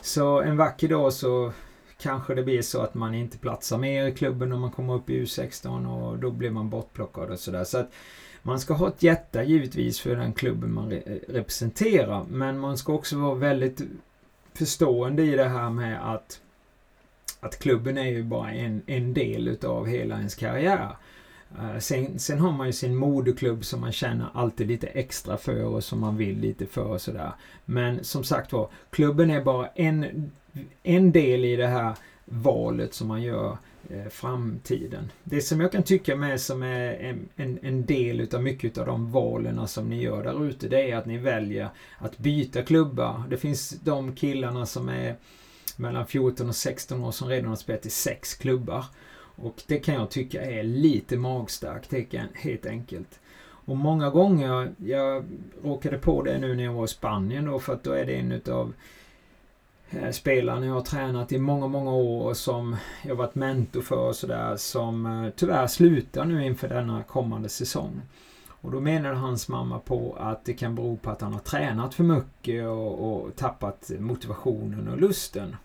Så 0.00 0.40
en 0.40 0.56
vacker 0.56 0.88
dag 0.88 1.12
så 1.12 1.52
kanske 1.98 2.34
det 2.34 2.42
blir 2.42 2.62
så 2.62 2.80
att 2.80 2.94
man 2.94 3.14
inte 3.14 3.38
platsar 3.38 3.78
mer 3.78 4.06
i 4.06 4.12
klubben 4.12 4.48
när 4.48 4.56
man 4.56 4.70
kommer 4.70 4.94
upp 4.94 5.10
i 5.10 5.22
U16 5.22 5.86
och 5.86 6.18
då 6.18 6.30
blir 6.30 6.50
man 6.50 6.70
bortplockad 6.70 7.30
och 7.30 7.38
sådär. 7.38 7.64
Så 7.64 7.78
att 7.78 7.92
man 8.42 8.60
ska 8.60 8.74
ha 8.74 8.88
ett 8.88 9.02
hjärta 9.02 9.42
givetvis 9.42 10.00
för 10.00 10.16
den 10.16 10.32
klubben 10.32 10.74
man 10.74 10.90
re 10.90 11.18
representerar 11.28 12.24
men 12.28 12.58
man 12.58 12.78
ska 12.78 12.92
också 12.92 13.18
vara 13.18 13.34
väldigt 13.34 13.82
förstående 14.54 15.22
i 15.22 15.36
det 15.36 15.48
här 15.48 15.70
med 15.70 16.14
att 16.14 16.40
att 17.42 17.58
klubben 17.58 17.98
är 17.98 18.06
ju 18.06 18.22
bara 18.22 18.52
en, 18.52 18.82
en 18.86 19.14
del 19.14 19.48
utav 19.48 19.86
hela 19.86 20.16
ens 20.16 20.34
karriär. 20.34 20.96
Eh, 21.58 21.78
sen, 21.78 22.18
sen, 22.18 22.38
har 22.38 22.52
man 22.52 22.66
ju 22.66 22.72
sin 22.72 22.96
moderklubb 22.96 23.64
som 23.64 23.80
man 23.80 23.92
känner 23.92 24.26
alltid 24.34 24.68
lite 24.68 24.86
extra 24.86 25.36
för 25.36 25.64
och 25.64 25.84
som 25.84 26.00
man 26.00 26.16
vill 26.16 26.40
lite 26.40 26.66
för 26.66 26.84
och 26.84 27.00
sådär. 27.00 27.32
Men 27.64 28.04
som 28.04 28.24
sagt 28.24 28.52
var, 28.52 28.68
klubben 28.90 29.30
är 29.30 29.40
bara 29.40 29.66
en, 29.66 30.30
en 30.82 31.12
del 31.12 31.44
i 31.44 31.56
det 31.56 31.66
här 31.66 31.94
valet 32.24 32.94
som 32.94 33.08
man 33.08 33.22
gör 33.22 33.56
eh, 33.90 34.08
framtiden. 34.10 35.10
Det 35.24 35.40
som 35.40 35.60
jag 35.60 35.72
kan 35.72 35.82
tycka 35.82 36.16
med 36.16 36.40
som 36.40 36.62
är 36.62 36.94
en, 36.94 37.28
en, 37.36 37.58
en 37.62 37.86
del 37.86 38.20
utav 38.20 38.42
mycket 38.42 38.78
av 38.78 38.86
de 38.86 39.12
valen 39.12 39.68
som 39.68 39.88
ni 39.88 40.02
gör 40.02 40.22
där 40.24 40.48
ute, 40.48 40.68
det 40.68 40.90
är 40.90 40.96
att 40.96 41.06
ni 41.06 41.18
väljer 41.18 41.68
att 41.98 42.18
byta 42.18 42.62
klubbar. 42.62 43.22
Det 43.30 43.36
finns 43.36 43.70
de 43.70 44.14
killarna 44.14 44.66
som 44.66 44.88
är 44.88 45.16
mellan 45.82 46.06
14 46.06 46.48
och 46.48 46.56
16 46.56 47.04
år 47.04 47.10
som 47.10 47.28
redan 47.28 47.48
har 47.48 47.56
spelat 47.56 47.86
i 47.86 47.90
sex 47.90 48.34
klubbar. 48.34 48.84
Och 49.36 49.62
det 49.66 49.78
kan 49.78 49.94
jag 49.94 50.10
tycka 50.10 50.42
är 50.42 50.62
lite 50.62 51.16
magstarkt 51.16 51.94
helt 52.34 52.66
enkelt. 52.66 53.20
Och 53.64 53.76
många 53.76 54.10
gånger, 54.10 54.74
jag 54.76 55.24
råkade 55.64 55.98
på 55.98 56.22
det 56.22 56.38
nu 56.38 56.56
när 56.56 56.64
jag 56.64 56.72
var 56.72 56.84
i 56.84 56.88
Spanien 56.88 57.44
då 57.44 57.58
för 57.58 57.72
att 57.72 57.84
då 57.84 57.92
är 57.92 58.06
det 58.06 58.14
en 58.14 58.32
utav 58.32 58.72
eh, 59.90 60.10
spelarna 60.10 60.66
jag 60.66 60.74
har 60.74 60.82
tränat 60.82 61.32
i 61.32 61.38
många, 61.38 61.66
många 61.66 61.92
år 61.92 62.28
och 62.28 62.36
som 62.36 62.76
jag 63.04 63.14
varit 63.14 63.34
mentor 63.34 63.80
för 63.80 64.08
och 64.08 64.16
sådär 64.16 64.56
som 64.56 65.06
eh, 65.06 65.30
tyvärr 65.36 65.66
slutar 65.66 66.24
nu 66.24 66.46
inför 66.46 66.68
denna 66.68 67.02
kommande 67.02 67.48
säsong. 67.48 68.00
Och 68.48 68.70
då 68.70 68.80
menade 68.80 69.14
hans 69.14 69.48
mamma 69.48 69.78
på 69.78 70.16
att 70.20 70.44
det 70.44 70.52
kan 70.52 70.74
bero 70.74 70.96
på 70.96 71.10
att 71.10 71.20
han 71.20 71.32
har 71.32 71.40
tränat 71.40 71.94
för 71.94 72.04
mycket 72.04 72.66
och, 72.66 73.12
och 73.12 73.36
tappat 73.36 73.90
motivationen 73.98 74.88
och 74.88 75.00
lusten. 75.00 75.56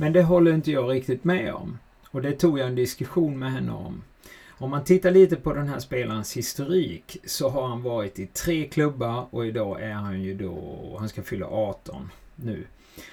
Men 0.00 0.12
det 0.12 0.22
håller 0.22 0.54
inte 0.54 0.70
jag 0.70 0.90
riktigt 0.90 1.24
med 1.24 1.54
om. 1.54 1.78
Och 2.10 2.22
det 2.22 2.32
tog 2.32 2.58
jag 2.58 2.68
en 2.68 2.74
diskussion 2.74 3.38
med 3.38 3.52
henne 3.52 3.72
om. 3.72 4.02
Om 4.48 4.70
man 4.70 4.84
tittar 4.84 5.10
lite 5.10 5.36
på 5.36 5.54
den 5.54 5.68
här 5.68 5.78
spelarens 5.78 6.36
historik 6.36 7.16
så 7.24 7.48
har 7.48 7.68
han 7.68 7.82
varit 7.82 8.18
i 8.18 8.26
tre 8.26 8.68
klubbar 8.68 9.26
och 9.30 9.46
idag 9.46 9.82
är 9.82 9.92
han 9.92 10.22
ju 10.22 10.34
då, 10.34 10.96
han 10.98 11.08
ska 11.08 11.22
fylla 11.22 11.46
18 11.46 12.10
nu. 12.36 12.64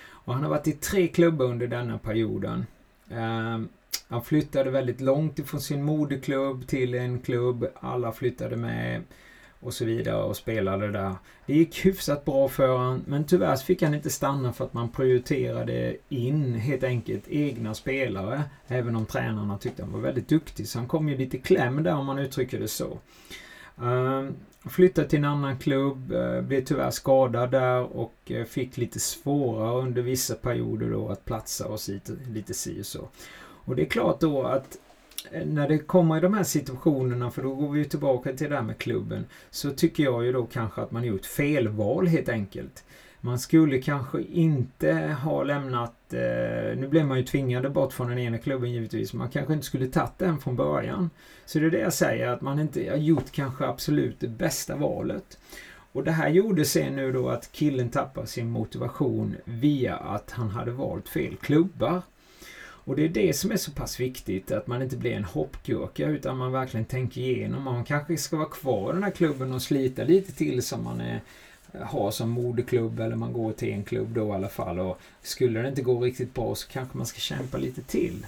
Och 0.08 0.34
han 0.34 0.43
har 0.43 0.50
varit 0.50 0.67
i 0.67 0.71
tre 0.71 1.08
klubbar 1.08 1.45
under 1.45 1.67
denna 1.67 1.98
perioden. 1.98 2.65
Um, 3.10 3.69
han 4.08 4.24
flyttade 4.24 4.69
väldigt 4.69 5.02
långt 5.02 5.39
ifrån 5.39 5.62
sin 5.62 5.84
moderklubb 5.84 6.67
till 6.67 6.93
en 6.93 7.19
klubb. 7.19 7.67
Alla 7.76 8.12
flyttade 8.12 8.56
med 8.56 9.04
och 9.65 9.73
så 9.73 9.86
vidare 9.86 10.23
och 10.23 10.38
spelade 10.38 10.91
där. 10.91 11.15
Det 11.45 11.54
gick 11.54 11.86
hyfsat 11.86 12.25
bra 12.25 12.49
för 12.49 12.67
honom 12.67 13.04
men 13.08 13.23
tyvärr 13.23 13.56
fick 13.56 13.82
han 13.82 13.93
inte 13.93 14.10
stanna 14.10 14.54
för 14.54 14.65
att 14.65 14.73
man 14.73 14.89
prioriterade 14.89 15.95
in 16.10 16.54
helt 16.56 16.84
enkelt 16.84 17.23
egna 17.28 17.73
spelare. 17.73 18.43
Även 18.67 18.95
om 18.95 19.06
tränarna 19.06 19.58
tyckte 19.58 19.84
han 19.84 19.91
var 19.91 19.99
väldigt 19.99 20.28
duktig 20.28 20.67
så 20.67 20.80
han 20.80 20.88
kom 20.88 21.10
ju 21.10 21.17
lite 21.17 21.38
kläm 21.38 21.84
där 21.84 21.95
om 21.95 22.06
man 22.06 22.19
uttrycker 22.19 22.60
det 22.60 22.67
så. 22.67 22.99
Uh, 23.82 24.30
flyttade 24.69 25.08
till 25.08 25.19
en 25.19 25.25
annan 25.25 25.58
klubb, 25.58 26.12
uh, 26.12 26.41
blev 26.41 26.65
tyvärr 26.65 26.91
skadad 26.91 27.51
där 27.51 27.97
och 27.97 28.32
uh, 28.32 28.43
fick 28.43 28.78
lite 28.78 28.99
svårare 28.99 29.82
under 29.82 30.01
vissa 30.01 30.36
perioder 30.36 30.91
då 30.91 31.10
att 31.10 31.25
platsa 31.25 31.67
och 31.67 31.80
lite, 31.89 32.12
lite 32.30 32.54
si 32.54 32.82
och 32.82 32.86
så. 32.86 33.10
Och 33.65 33.75
det 33.75 33.82
är 33.82 33.89
klart 33.89 34.19
då 34.19 34.43
att 34.43 34.78
när 35.46 35.68
det 35.68 35.78
kommer 35.78 36.18
i 36.18 36.22
de 36.22 36.34
här 36.34 36.44
situationerna, 36.44 37.32
för 37.32 37.42
då 37.44 37.56
går 37.56 37.70
vi 37.70 37.86
tillbaka 37.86 38.34
till 38.34 38.50
det 38.50 38.56
här 38.56 38.64
med 38.64 38.78
klubben, 38.78 39.26
så 39.50 39.72
tycker 39.72 40.04
jag 40.04 40.26
ju 40.26 40.32
då 40.32 40.46
kanske 40.46 40.82
att 40.82 40.92
man 40.92 41.04
gjort 41.04 41.26
felval 41.26 42.08
helt 42.08 42.30
enkelt. 42.30 42.84
Man 43.22 43.40
skulle 43.40 43.82
kanske 43.82 44.22
inte 44.22 44.94
ha 45.24 45.44
lämnat, 45.44 46.14
eh, 46.14 46.78
nu 46.78 46.88
blev 46.88 47.06
man 47.06 47.18
ju 47.18 47.24
tvingade 47.24 47.70
bort 47.70 47.94
från 47.94 48.10
den 48.10 48.20
ena 48.20 48.38
klubben 48.38 48.72
givetvis, 48.72 49.14
man 49.14 49.30
kanske 49.30 49.54
inte 49.54 49.66
skulle 49.66 49.88
tagit 49.88 50.18
den 50.18 50.40
från 50.40 50.56
början. 50.56 51.10
Så 51.46 51.60
det 51.60 51.66
är 51.66 51.72
det 51.72 51.80
jag 51.80 51.94
säger, 51.94 52.28
att 52.28 52.42
man 52.42 52.60
inte 52.60 52.90
har 52.90 52.98
gjort 52.98 53.32
kanske 53.32 53.66
absolut 53.66 54.20
det 54.20 54.28
bästa 54.28 54.76
valet. 54.76 55.38
Och 55.92 56.04
det 56.04 56.12
här 56.12 56.30
gjorde 56.30 56.66
sen 56.66 56.96
nu 56.96 57.12
då 57.12 57.30
att 57.30 57.52
killen 57.52 57.90
tappade 57.90 58.28
sin 58.28 58.50
motivation 58.50 59.36
via 59.46 59.96
att 59.96 60.32
han 60.32 60.50
hade 60.50 60.72
valt 60.72 61.10
fel 61.10 61.36
klubbar. 61.36 62.02
Och 62.86 62.95
det 62.95 63.06
är 63.06 63.10
det 63.10 63.34
som 63.34 63.52
är 63.52 63.58
så 63.58 63.71
pass 63.71 64.00
viktigt, 64.00 64.52
att 64.52 64.67
man 64.67 64.82
inte 64.82 64.98
blir 64.98 65.13
en 65.13 65.24
hoppgurka 65.24 66.08
utan 66.08 66.38
man 66.38 66.52
verkligen 66.52 66.86
tänker 66.86 67.21
igenom 67.21 67.63
man 67.63 67.84
kanske 67.84 68.17
ska 68.17 68.38
vara 68.38 68.50
kvar 68.50 68.89
i 68.89 68.93
den 68.93 69.04
här 69.04 69.12
klubben 69.12 69.54
och 69.54 69.62
slita 69.62 70.04
lite 70.04 70.32
till 70.32 70.63
som 70.63 70.84
man 70.84 71.02
är, 71.02 71.21
har 71.82 72.12
som 72.12 72.30
moderklubb 72.30 73.00
eller 73.00 73.15
man 73.15 73.34
går 73.34 73.52
till 73.52 73.74
en 73.74 73.84
klubb 73.84 74.08
då 74.13 74.28
i 74.28 74.32
alla 74.32 74.50
fall. 74.50 74.80
Och 74.80 75.00
skulle 75.21 75.62
det 75.62 75.69
inte 75.69 75.82
gå 75.82 76.00
riktigt 76.00 76.34
bra 76.34 76.56
så 76.56 76.67
kanske 76.67 76.98
man 76.98 77.06
ska 77.06 77.19
kämpa 77.19 77.58
lite 77.58 77.82
till. 77.82 78.26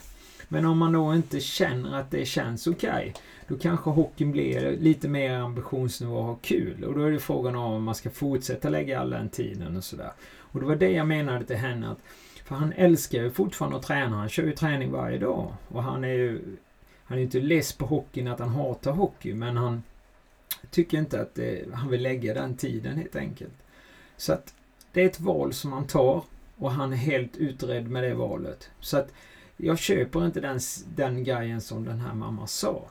Men 0.48 0.66
om 0.66 0.78
man 0.78 0.94
då 0.94 1.16
inte 1.16 1.40
känner 1.40 2.00
att 2.00 2.12
det 2.12 2.26
känns 2.26 2.68
okej, 2.68 2.90
okay, 2.90 3.12
då 3.48 3.58
kanske 3.58 3.90
hockeyn 3.90 4.32
blir 4.32 4.78
lite 4.78 5.08
mer 5.08 5.34
ambitionsnivå 5.34 6.18
och 6.18 6.24
ha 6.24 6.36
kul. 6.36 6.84
Och 6.84 6.96
då 6.96 7.04
är 7.04 7.12
det 7.12 7.20
frågan 7.20 7.56
om 7.56 7.84
man 7.84 7.96
ska 7.96 8.10
fortsätta 8.10 8.70
lägga 8.70 9.00
all 9.00 9.10
den 9.10 9.30
tiden 9.30 9.78
och 9.78 9.84
sådär. 9.84 10.12
Och 10.52 10.60
det 10.60 10.66
var 10.66 10.76
det 10.76 10.92
jag 10.92 11.08
menade 11.08 11.46
till 11.46 11.56
henne 11.56 11.90
att 11.92 12.00
för 12.48 12.56
han 12.56 12.74
älskar 12.74 13.24
ju 13.24 13.32
fortfarande 13.32 13.78
att 13.78 13.84
träna. 13.84 14.18
Han 14.18 14.30
kör 14.30 14.44
ju 14.44 14.52
träning 14.52 14.92
varje 14.92 15.18
dag. 15.18 15.54
Och 15.68 15.84
han 15.84 16.04
är 16.04 16.14
ju 16.14 16.42
han 17.04 17.18
är 17.18 17.22
inte 17.22 17.40
less 17.40 17.74
på 17.74 17.86
hockeyn 17.86 18.28
att 18.28 18.40
han 18.40 18.50
hatar 18.50 18.92
hockey 18.92 19.34
men 19.34 19.58
han 19.58 19.84
tycker 20.70 20.98
inte 20.98 21.22
att 21.22 21.36
det, 21.36 21.74
han 21.74 21.90
vill 21.90 22.02
lägga 22.02 22.34
den 22.34 22.58
tiden 22.58 22.98
helt 22.98 23.16
enkelt. 23.16 23.54
Så 24.18 24.34
att 24.34 24.54
det 24.92 25.02
är 25.02 25.06
ett 25.06 25.20
val 25.20 25.54
som 25.54 25.74
han 25.74 25.88
tar 25.88 26.24
och 26.58 26.72
han 26.72 26.94
är 26.94 26.98
helt 26.98 27.38
utredd 27.38 27.88
med 27.88 28.04
det 28.04 28.14
valet. 28.14 28.70
Så 28.80 28.98
att 28.98 29.14
jag 29.58 29.80
köper 29.80 30.26
inte 30.26 30.40
den, 30.40 30.60
den 30.96 31.24
grejen 31.24 31.62
som 31.62 31.86
den 31.86 32.00
här 32.00 32.14
mamman 32.14 32.48
sa. 32.48 32.90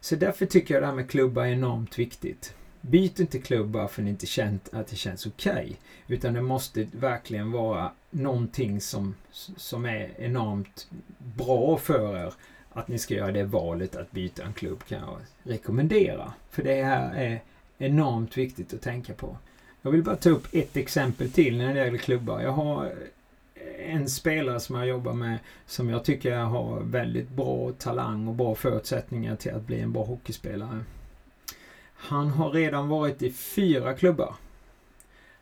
Så 0.00 0.16
därför 0.16 0.46
tycker 0.46 0.74
jag 0.74 0.82
det 0.82 0.86
här 0.86 0.94
med 0.94 1.10
klubba 1.10 1.46
är 1.46 1.52
enormt 1.52 1.98
viktigt. 1.98 2.54
Byt 2.80 3.20
inte 3.20 3.38
klubb 3.38 3.68
bara 3.68 3.88
för 3.88 4.02
att 4.02 4.04
ni 4.04 4.10
inte 4.10 4.26
känt 4.26 4.74
att 4.74 4.86
det 4.86 4.96
känns 4.96 5.26
okej. 5.26 5.52
Okay, 5.52 5.74
utan 6.06 6.34
det 6.34 6.42
måste 6.42 6.86
verkligen 6.92 7.52
vara 7.52 7.92
någonting 8.10 8.80
som, 8.80 9.14
som 9.56 9.84
är 9.84 10.10
enormt 10.18 10.88
bra 11.18 11.76
för 11.76 12.26
er. 12.26 12.34
Att 12.72 12.88
ni 12.88 12.98
ska 12.98 13.14
göra 13.14 13.32
det 13.32 13.44
valet 13.44 13.96
att 13.96 14.10
byta 14.10 14.44
en 14.44 14.52
klubb 14.52 14.84
kan 14.88 14.98
jag 14.98 15.18
rekommendera. 15.42 16.32
För 16.50 16.62
det 16.62 16.82
här 16.82 17.14
är 17.14 17.42
enormt 17.78 18.36
viktigt 18.36 18.74
att 18.74 18.82
tänka 18.82 19.14
på. 19.14 19.36
Jag 19.82 19.90
vill 19.90 20.02
bara 20.02 20.16
ta 20.16 20.30
upp 20.30 20.46
ett 20.52 20.76
exempel 20.76 21.30
till 21.30 21.58
när 21.58 21.74
det 21.74 21.84
gäller 21.84 21.98
klubbar. 21.98 22.40
Jag 22.40 22.52
har 22.52 22.92
en 23.78 24.08
spelare 24.08 24.60
som 24.60 24.76
jag 24.76 24.86
jobbar 24.86 25.12
med 25.12 25.38
som 25.66 25.90
jag 25.90 26.04
tycker 26.04 26.36
har 26.36 26.80
väldigt 26.80 27.28
bra 27.28 27.72
talang 27.72 28.28
och 28.28 28.34
bra 28.34 28.54
förutsättningar 28.54 29.36
till 29.36 29.54
att 29.54 29.66
bli 29.66 29.80
en 29.80 29.92
bra 29.92 30.04
hockeyspelare. 30.04 30.84
Han 32.00 32.28
har 32.28 32.50
redan 32.50 32.88
varit 32.88 33.22
i 33.22 33.30
fyra 33.30 33.94
klubbar. 33.94 34.34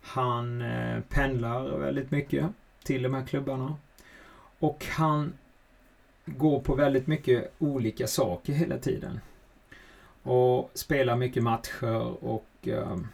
Han 0.00 0.62
eh, 0.62 1.00
pendlar 1.08 1.78
väldigt 1.78 2.10
mycket 2.10 2.46
till 2.82 3.02
de 3.02 3.14
här 3.14 3.26
klubbarna. 3.26 3.76
Och 4.58 4.86
han 4.90 5.32
går 6.24 6.60
på 6.60 6.74
väldigt 6.74 7.06
mycket 7.06 7.52
olika 7.58 8.06
saker 8.06 8.52
hela 8.52 8.78
tiden. 8.78 9.20
Och 10.22 10.70
spelar 10.74 11.16
mycket 11.16 11.42
matcher 11.42 12.24
och 12.24 12.48
ehm, 12.62 13.06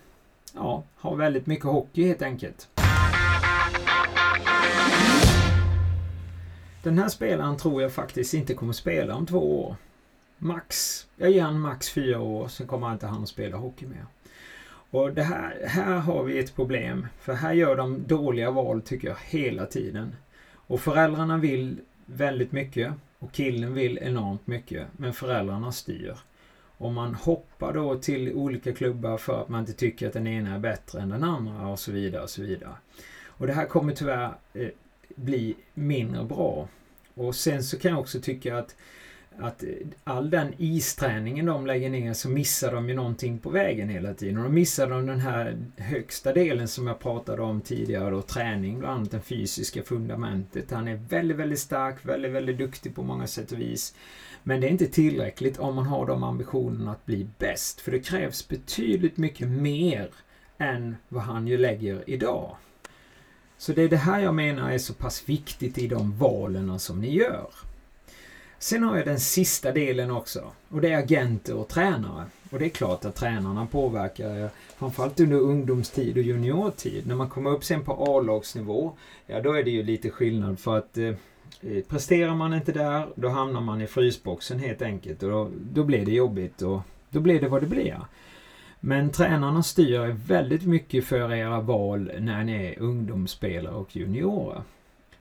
ja, 0.55 0.83
har 0.97 1.17
väldigt 1.17 1.47
mycket 1.47 1.65
hockey 1.65 2.07
helt 2.07 2.23
enkelt. 2.23 2.69
Den 6.83 6.99
här 6.99 7.09
spelaren 7.09 7.57
tror 7.57 7.83
jag 7.83 7.93
faktiskt 7.93 8.35
inte 8.35 8.55
kommer 8.55 8.73
spela 8.73 9.15
om 9.15 9.27
två 9.27 9.65
år. 9.65 9.77
Max, 10.45 11.07
jag 11.17 11.31
ger 11.31 11.43
han 11.43 11.61
max 11.61 11.91
fyra 11.91 12.21
år, 12.21 12.49
sen 12.49 12.67
kommer 12.67 12.87
han 12.87 12.97
inte 12.97 13.07
han 13.07 13.23
att 13.23 13.29
spela 13.29 13.57
hockey 13.57 13.87
mer. 13.87 14.07
Och 14.91 15.13
det 15.13 15.23
här, 15.23 15.67
här 15.67 15.99
har 15.99 16.25
vi 16.25 16.39
ett 16.39 16.57
problem. 16.57 17.07
För 17.21 17.33
här 17.33 17.53
gör 17.53 17.77
de 17.77 18.07
dåliga 18.07 18.51
val 18.51 18.83
tycker 18.83 19.09
jag 19.09 19.17
hela 19.25 19.67
tiden. 19.67 20.17
Och 20.55 20.81
föräldrarna 20.81 21.39
vill 21.39 21.81
väldigt 22.07 22.53
mycket 22.53 22.93
och 23.19 23.33
killen 23.33 23.75
vill 23.75 23.99
enormt 23.99 24.47
mycket. 24.47 24.87
Men 24.97 25.13
föräldrarna 25.13 25.73
styr. 25.73 26.17
Och 26.79 26.93
man 26.93 27.15
hoppar 27.15 27.73
då 27.73 27.99
till 27.99 28.33
olika 28.33 28.73
klubbar 28.73 29.19
för 29.19 29.43
att 29.43 29.49
man 29.49 29.61
inte 29.61 29.73
tycker 29.73 30.07
att 30.07 30.13
den 30.13 30.27
ena 30.27 30.55
är 30.55 30.59
bättre 30.59 31.01
än 31.01 31.09
den 31.09 31.25
andra 31.25 31.69
och 31.69 31.79
så 31.79 31.93
vidare 31.93 32.23
och 32.23 32.31
så 32.31 32.43
vidare. 32.43 32.75
Och 33.25 33.47
det 33.47 33.53
här 33.53 33.67
kommer 33.67 33.95
tyvärr 33.95 34.35
eh, 34.55 34.69
bli 35.15 35.55
mindre 35.75 36.25
bra. 36.25 36.69
Och 37.15 37.35
sen 37.35 37.65
så 37.65 37.79
kan 37.79 37.91
jag 37.91 38.01
också 38.01 38.21
tycka 38.21 38.59
att 38.59 38.77
att 39.39 39.65
all 40.05 40.31
den 40.31 40.55
isträningen 40.59 41.47
de 41.47 41.67
lägger 41.67 41.91
ner 41.91 42.13
så 42.13 42.29
missar 42.29 42.73
de 42.73 42.89
ju 42.89 42.95
någonting 42.95 43.39
på 43.39 43.51
vägen 43.51 43.89
hela 43.89 44.15
tiden. 44.15 44.39
Och 44.39 44.45
då 44.45 44.51
missar 44.51 44.91
de 44.91 45.07
den 45.07 45.21
här 45.21 45.59
högsta 45.77 46.33
delen 46.33 46.69
som 46.69 46.87
jag 46.87 46.99
pratade 46.99 47.43
om 47.43 47.61
tidigare 47.61 48.11
då, 48.11 48.23
träning, 48.23 48.79
bland 48.79 48.95
annat 48.95 49.11
det 49.11 49.21
fysiska 49.21 49.83
fundamentet. 49.83 50.71
Han 50.71 50.89
är 50.89 50.97
väldigt, 50.97 51.37
väldigt 51.37 51.59
stark, 51.59 51.97
väldigt, 52.03 52.33
väldigt 52.33 52.59
duktig 52.59 52.95
på 52.95 53.03
många 53.03 53.27
sätt 53.27 53.53
och 53.53 53.61
vis. 53.61 53.95
Men 54.43 54.61
det 54.61 54.67
är 54.67 54.71
inte 54.71 54.87
tillräckligt 54.87 55.59
om 55.59 55.75
man 55.75 55.87
har 55.87 56.07
de 56.07 56.23
ambitionerna 56.23 56.93
att 56.93 57.07
bli 57.07 57.27
bäst. 57.39 57.81
För 57.81 57.93
det 57.93 58.01
krävs 58.01 58.49
betydligt 58.49 59.17
mycket 59.17 59.49
mer 59.49 60.11
än 60.59 60.97
vad 61.09 61.23
han 61.23 61.47
ju 61.47 61.57
lägger 61.57 62.05
idag. 62.07 62.57
Så 63.59 63.73
det 63.73 63.83
är 63.83 63.89
det 63.89 63.97
här 63.97 64.21
jag 64.21 64.35
menar 64.35 64.71
är 64.71 64.79
så 64.79 64.95
pass 64.95 65.29
viktigt 65.29 65.79
i 65.79 65.89
de 65.89 66.19
valen 66.19 66.79
som 66.79 67.01
ni 67.01 67.15
gör. 67.15 67.49
Sen 68.63 68.83
har 68.83 68.97
jag 68.97 69.07
den 69.07 69.21
sista 69.21 69.73
delen 69.73 70.11
också 70.11 70.53
och 70.69 70.81
det 70.81 70.93
är 70.93 70.99
agenter 70.99 71.55
och 71.55 71.69
tränare. 71.69 72.25
Och 72.51 72.59
det 72.59 72.65
är 72.65 72.69
klart 72.69 73.05
att 73.05 73.15
tränarna 73.15 73.67
påverkar 73.67 74.51
framförallt 74.77 75.21
under 75.21 75.37
ungdomstid 75.37 76.17
och 76.17 76.23
juniortid. 76.23 77.07
När 77.07 77.15
man 77.15 77.29
kommer 77.29 77.51
upp 77.51 77.65
sen 77.65 77.85
på 77.85 77.93
A-lagsnivå, 77.93 78.93
ja 79.27 79.41
då 79.41 79.53
är 79.53 79.63
det 79.63 79.71
ju 79.71 79.83
lite 79.83 80.11
skillnad 80.11 80.59
för 80.59 80.79
att 80.79 80.99
eh, 80.99 81.07
eh, 81.61 81.85
presterar 81.89 82.35
man 82.35 82.55
inte 82.55 82.73
där, 82.73 83.09
då 83.15 83.29
hamnar 83.29 83.61
man 83.61 83.83
i 83.83 83.87
frysboxen 83.87 84.59
helt 84.59 84.83
enkelt 84.83 85.23
och 85.23 85.31
då, 85.31 85.51
då 85.73 85.85
blir 85.85 86.07
det 86.07 86.13
jobbigt 86.13 86.63
och 86.63 86.81
då 87.11 87.21
blir 87.21 87.41
det 87.41 87.49
vad 87.49 87.63
det 87.63 87.69
blir. 87.69 88.01
Men 88.81 89.11
tränarna 89.11 89.63
styr 89.63 90.17
väldigt 90.27 90.67
mycket 90.67 91.05
för 91.05 91.33
era 91.33 91.61
val 91.61 92.13
när 92.19 92.45
ni 92.45 92.67
är 92.67 92.83
ungdomsspelare 92.83 93.75
och 93.75 93.97
juniorer. 93.97 94.63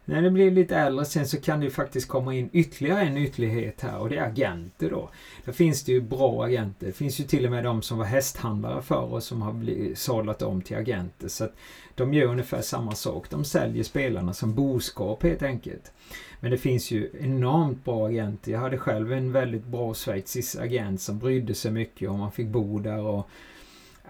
När 0.06 0.22
det 0.22 0.32
blir 0.32 0.52
lite 0.52 0.76
äldre 0.76 1.06
sen 1.06 1.28
så 1.28 1.42
kan 1.42 1.60
det 1.60 1.66
ju 1.66 1.72
faktiskt 1.72 2.08
komma 2.08 2.36
in 2.36 2.50
ytterligare 2.54 3.02
en 3.02 3.18
ytterlighet 3.18 3.82
här 3.82 3.98
och 3.98 4.10
det 4.10 4.18
är 4.18 4.26
agenter 4.26 4.90
då. 4.90 5.10
Där 5.46 5.52
finns 5.52 5.84
det 5.84 5.92
ju 5.92 6.02
bra 6.02 6.44
agenter. 6.44 6.86
Det 6.86 6.92
finns 6.92 7.20
ju 7.20 7.24
till 7.24 7.46
och 7.46 7.52
med 7.52 7.64
de 7.64 7.82
som 7.82 7.98
var 7.98 8.06
hästhandlare 8.06 8.82
förr 8.82 9.14
och 9.14 9.24
som 9.24 9.42
har 9.42 9.54
blivit 9.54 9.98
sadlat 9.98 10.42
om 10.42 10.62
till 10.62 10.78
agenter. 10.78 11.28
Så 11.28 11.44
att 11.44 11.56
de 11.96 12.14
gör 12.14 12.26
ungefär 12.28 12.62
samma 12.62 12.92
sak. 12.92 13.30
De 13.30 13.44
säljer 13.44 13.84
spelarna 13.84 14.34
som 14.34 14.56
boskap 14.56 15.24
helt 15.24 15.44
enkelt. 15.44 15.92
Men 16.40 16.52
det 16.52 16.58
finns 16.58 16.92
ju 16.92 17.10
enormt 17.20 17.86
bra 17.86 18.08
agenter. 18.08 18.52
Jag 18.52 18.60
hade 18.60 18.78
själv 18.78 19.14
en 19.14 19.32
väldigt 19.32 19.66
bra 19.66 19.94
schweizisk 19.94 20.56
agent 20.56 21.02
som 21.02 21.20
brydde 21.20 21.54
sig 21.54 21.72
mycket 21.72 22.10
om 22.10 22.20
man 22.20 22.32
fick 22.32 22.48
bo 22.48 22.80
där 22.80 23.02
och 23.02 23.30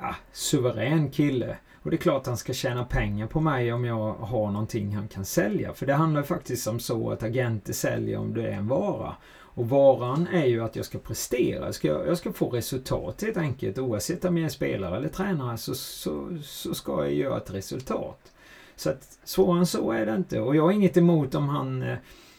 ja, 0.01 0.15
suverän 0.31 1.11
kille. 1.11 1.57
Och 1.83 1.89
det 1.89 1.95
är 1.95 2.01
klart 2.01 2.27
han 2.27 2.37
ska 2.37 2.53
tjäna 2.53 2.85
pengar 2.85 3.27
på 3.27 3.39
mig 3.39 3.73
om 3.73 3.85
jag 3.85 4.13
har 4.13 4.51
någonting 4.51 4.95
han 4.95 5.07
kan 5.07 5.25
sälja. 5.25 5.73
För 5.73 5.85
det 5.85 5.93
handlar 5.93 6.23
faktiskt 6.23 6.67
om 6.67 6.79
så 6.79 7.11
att 7.11 7.23
agenter 7.23 7.73
säljer 7.73 8.17
om 8.17 8.33
det 8.33 8.47
är 8.47 8.51
en 8.51 8.67
vara. 8.67 9.15
Och 9.53 9.69
varan 9.69 10.27
är 10.27 10.45
ju 10.45 10.63
att 10.63 10.75
jag 10.75 10.85
ska 10.85 10.97
prestera. 10.97 11.65
Jag 11.65 11.75
ska, 11.75 11.87
jag 11.87 12.17
ska 12.17 12.33
få 12.33 12.49
resultat 12.49 13.21
helt 13.21 13.37
enkelt. 13.37 13.77
Oavsett 13.77 14.25
om 14.25 14.37
jag 14.37 14.45
är 14.45 14.49
spelare 14.49 14.97
eller 14.97 15.09
tränare 15.09 15.57
så, 15.57 15.75
så, 15.75 16.37
så 16.43 16.73
ska 16.73 17.03
jag 17.03 17.13
göra 17.13 17.37
ett 17.37 17.53
resultat. 17.53 18.31
Så 18.75 18.89
att 18.89 19.19
svårare 19.23 19.59
än 19.59 19.65
så 19.65 19.91
är 19.91 20.05
det 20.05 20.15
inte. 20.15 20.39
Och 20.39 20.55
jag 20.55 20.63
har 20.63 20.71
inget 20.71 20.97
emot 20.97 21.35
om 21.35 21.49
han 21.49 21.83
eh, 21.83 21.97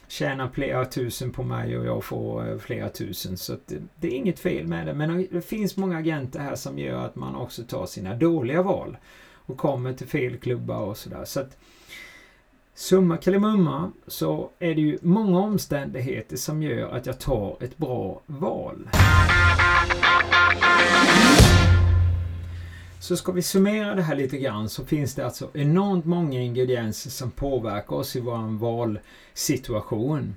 tjänar 0.09 0.49
flera 0.49 0.85
tusen 0.85 1.33
på 1.33 1.43
mig 1.43 1.79
och 1.79 1.87
jag 1.87 2.05
får 2.05 2.51
eh, 2.51 2.59
flera 2.59 2.89
tusen. 2.89 3.37
Så 3.37 3.57
det, 3.67 3.75
eh, 3.75 3.81
det, 3.97 4.07
är 4.07 4.13
inget 4.13 4.39
fel 4.39 4.67
med 4.67 4.87
det. 4.87 4.95
Men 4.95 5.29
det 5.31 5.43
finns 5.43 5.77
många 5.77 5.99
agenter 5.99 6.41
här 6.41 6.55
som 6.55 6.79
gör 6.79 7.07
att 7.07 7.17
man 7.17 7.37
också 7.37 7.63
tar 7.63 7.87
sina 7.87 8.15
dåliga 8.15 8.63
val 8.63 8.97
och 9.47 9.57
kommer 9.57 9.93
till 9.93 10.09
fel 10.09 10.39
klubbar 10.39 10.81
och 10.81 10.97
sådär. 10.97 11.25
Så 11.25 11.41
att 11.41 11.57
Summa 12.75 13.17
kalimumma 13.17 13.93
så 14.07 14.51
är 14.59 14.75
det 14.75 14.81
ju 14.81 14.99
många 15.03 15.41
omständigheter 15.41 16.37
som 16.37 16.63
gör 16.63 16.89
att 16.89 17.07
jag 17.07 17.19
tar 17.19 17.57
ett 17.61 17.79
bra 17.79 18.21
val. 18.27 18.89
Så 23.01 23.17
ska 23.17 23.33
vi 23.33 23.43
summera 23.43 23.95
det 23.95 24.03
här 24.03 24.17
lite 24.17 24.39
grann 24.39 24.69
så 24.69 24.85
finns 24.85 25.15
det 25.15 25.25
alltså 25.25 25.51
enormt 25.55 26.05
många 26.05 26.41
ingredienser 26.41 27.11
som 27.11 27.31
påverkar 27.31 27.97
oss 27.97 28.17
i 28.17 28.21
vår 28.21 28.59
valsituation. 28.59 30.35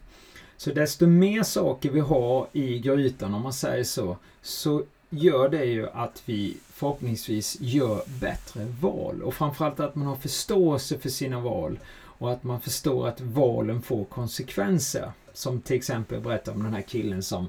Så 0.58 0.72
desto 0.72 1.08
mer 1.08 1.44
saker 1.44 1.92
vi 1.92 2.00
har 2.00 2.48
i 2.52 2.80
grytan 2.80 3.34
om 3.34 3.42
man 3.42 3.54
säger 3.54 3.84
så, 3.84 4.18
så 4.42 4.84
gör 5.18 5.50
det 5.50 5.66
ju 5.66 5.90
att 5.90 6.24
vi 6.26 6.58
förhoppningsvis 6.74 7.58
gör 7.60 8.02
bättre 8.22 8.66
val. 8.82 9.22
Och 9.22 9.34
framförallt 9.34 9.80
att 9.80 9.96
man 9.96 10.08
har 10.08 10.16
förståelse 10.16 10.98
för 10.98 11.10
sina 11.10 11.40
val 11.40 11.80
och 12.18 12.32
att 12.32 12.44
man 12.44 12.62
förstår 12.62 13.08
att 13.08 13.22
valen 13.22 13.82
får 13.82 14.04
konsekvenser. 14.04 15.12
Som 15.34 15.62
till 15.62 15.76
exempel 15.76 16.22
berätta 16.22 16.52
om 16.52 16.64
den 16.64 16.74
här 16.74 16.82
killen 16.82 17.24
som 17.24 17.48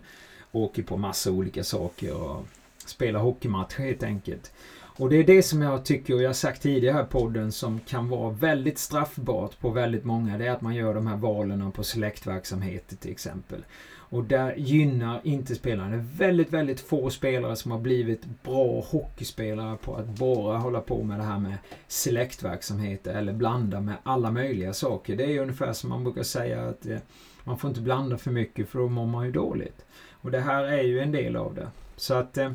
åker 0.53 0.83
på 0.83 0.97
massa 0.97 1.31
olika 1.31 1.65
saker 1.65 2.15
och 2.15 2.47
spelar 2.87 3.21
hockeymatcher 3.21 3.79
helt 3.79 4.03
enkelt. 4.03 4.53
Och 4.99 5.11
det 5.11 5.17
är 5.17 5.25
det 5.25 5.43
som 5.43 5.63
jag 5.63 5.85
tycker, 5.85 6.15
och 6.15 6.23
jag 6.23 6.29
har 6.29 6.35
sagt 6.35 6.63
tidigare 6.63 7.03
i 7.03 7.07
podden, 7.07 7.53
som 7.53 7.81
kan 7.81 8.09
vara 8.09 8.31
väldigt 8.31 8.79
straffbart 8.79 9.59
på 9.61 9.71
väldigt 9.71 10.05
många. 10.05 10.39
Det 10.39 10.47
är 10.47 10.51
att 10.51 10.61
man 10.61 10.75
gör 10.75 10.95
de 10.95 11.07
här 11.07 11.17
valen 11.17 11.73
på 11.73 11.85
selektverksamheter 11.85 12.97
till 12.97 13.11
exempel. 13.11 13.65
Och 14.09 14.25
där 14.25 14.55
gynnar 14.57 15.21
inte 15.25 15.55
spelarna. 15.55 15.91
Det 15.91 15.97
är 15.97 16.19
väldigt, 16.19 16.53
väldigt 16.53 16.81
få 16.81 17.11
spelare 17.11 17.57
som 17.57 17.71
har 17.71 17.79
blivit 17.79 18.25
bra 18.43 18.81
hockeyspelare 18.81 19.77
på 19.77 19.95
att 19.95 20.07
bara 20.07 20.59
hålla 20.59 20.81
på 20.81 21.03
med 21.03 21.19
det 21.19 21.25
här 21.25 21.39
med 21.39 21.57
selektverksamhet 21.89 23.07
eller 23.07 23.33
blanda 23.33 23.81
med 23.81 23.95
alla 24.03 24.31
möjliga 24.31 24.73
saker. 24.73 25.17
Det 25.17 25.37
är 25.37 25.43
ungefär 25.43 25.73
som 25.73 25.91
man 25.91 26.05
brukar 26.05 26.23
säga 26.23 26.69
att 26.69 26.87
eh, 26.87 26.99
man 27.45 27.59
får 27.59 27.69
inte 27.69 27.81
blanda 27.81 28.19
för 28.19 28.31
mycket 28.31 28.69
för 28.69 28.79
då 28.79 28.89
mår 28.89 29.07
man 29.07 29.27
ju 29.27 29.33
dåligt. 29.33 29.85
Och 30.11 30.31
det 30.31 30.41
här 30.41 30.65
är 30.65 30.83
ju 30.83 31.01
en 31.01 31.13
del 31.13 31.37
av 31.37 31.55
det. 31.55 31.69
Så 31.97 32.15
att 32.15 32.39
eh, 32.39 32.53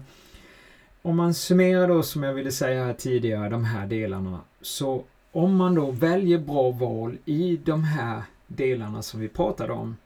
om 1.02 1.18
man 1.18 1.34
summerar 1.34 1.88
då 1.88 2.04
som 2.04 2.24
jag 2.24 2.34
ville 2.34 2.52
säga 2.52 2.86
här 2.86 2.94
tidigare, 2.94 3.50
de 3.50 3.66
här 3.66 3.88
delarna. 3.88 4.40
Så 4.62 5.04
om 5.32 5.56
man 5.56 5.76
då 5.76 5.92
väljer 5.92 6.38
bra 6.38 6.72
val 6.72 7.18
i 7.26 7.60
de 7.66 7.84
här 7.84 8.22
delarna 8.48 9.02
som 9.02 9.20
vi 9.20 9.28
pratade 9.28 9.74
om 9.74 9.98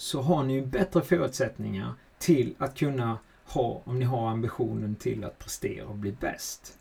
så 0.00 0.20
har 0.20 0.42
ni 0.42 0.52
ju 0.52 0.66
bättre 0.66 1.02
förutsättningar 1.02 1.94
till 2.18 2.54
att 2.58 2.78
kunna 2.78 3.18
ha, 3.44 3.82
om 3.84 3.98
ni 3.98 4.04
har 4.04 4.28
ambitionen 4.28 4.94
till 4.94 5.24
att 5.24 5.38
prestera 5.38 5.86
och 5.86 5.94
bli 5.94 6.12
bäst. 6.12 6.78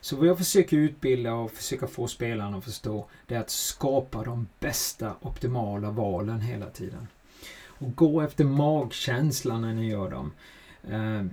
Så 0.00 0.16
vad 0.16 0.26
jag 0.26 0.38
försöker 0.38 0.76
utbilda 0.76 1.34
och 1.34 1.50
försöka 1.50 1.86
få 1.86 2.06
spelarna 2.06 2.56
att 2.56 2.64
förstå 2.64 3.06
det 3.26 3.34
är 3.34 3.40
att 3.40 3.50
skapa 3.50 4.24
de 4.24 4.48
bästa 4.60 5.14
optimala 5.20 5.90
valen 5.90 6.40
hela 6.40 6.66
tiden. 6.66 7.06
Och 7.64 7.96
gå 7.96 8.20
efter 8.20 8.44
magkänslan 8.44 9.60
när 9.60 9.74
ni 9.74 9.88
gör 9.88 10.10
dem. 10.10 10.32
Eh, 10.90 11.24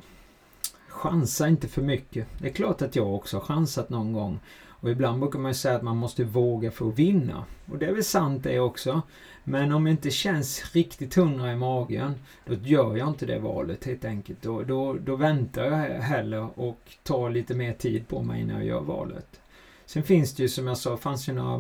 chansa 0.88 1.48
inte 1.48 1.68
för 1.68 1.82
mycket. 1.82 2.28
Det 2.40 2.48
är 2.48 2.54
klart 2.54 2.82
att 2.82 2.96
jag 2.96 3.16
också 3.16 3.38
har 3.38 3.46
chansat 3.46 3.90
någon 3.90 4.14
gång. 4.14 4.40
Och 4.68 4.90
ibland 4.90 5.20
brukar 5.20 5.40
man 5.40 5.56
säga 5.56 5.76
att 5.76 5.84
man 5.84 5.98
måste 5.98 6.24
våga 6.24 6.72
för 6.72 6.90
att 6.90 7.00
vinna. 7.00 7.46
Och 7.72 7.78
det 7.78 7.86
är 7.86 7.94
väl 7.94 8.04
sant 8.04 8.44
det 8.44 8.60
också. 8.60 9.02
Men 9.48 9.72
om 9.72 9.84
det 9.84 9.92
inte 9.92 10.12
känns 10.12 10.76
riktigt 10.76 11.16
hundra 11.16 11.52
i 11.52 11.56
magen, 11.56 12.16
då 12.46 12.54
gör 12.54 12.96
jag 12.98 13.08
inte 13.08 13.26
det 13.26 13.40
valet 13.40 13.86
helt 13.86 14.06
enkelt. 14.06 14.42
Då, 14.42 14.64
då, 14.64 14.94
då 14.94 15.16
väntar 15.16 15.64
jag 15.66 16.02
hellre 16.02 16.40
och 16.40 16.80
tar 17.04 17.30
lite 17.30 17.54
mer 17.54 17.74
tid 17.74 18.08
på 18.08 18.22
mig 18.22 18.46
när 18.46 18.54
jag 18.54 18.66
gör 18.66 18.82
valet. 18.82 19.42
Sen 19.86 20.04
finns 20.04 20.36
det 20.36 20.44
ju 20.44 20.50
som 20.50 20.68
jag 20.68 20.78
sa, 20.78 20.98
fanns 20.98 21.30
ju 21.30 21.34
några 21.34 21.58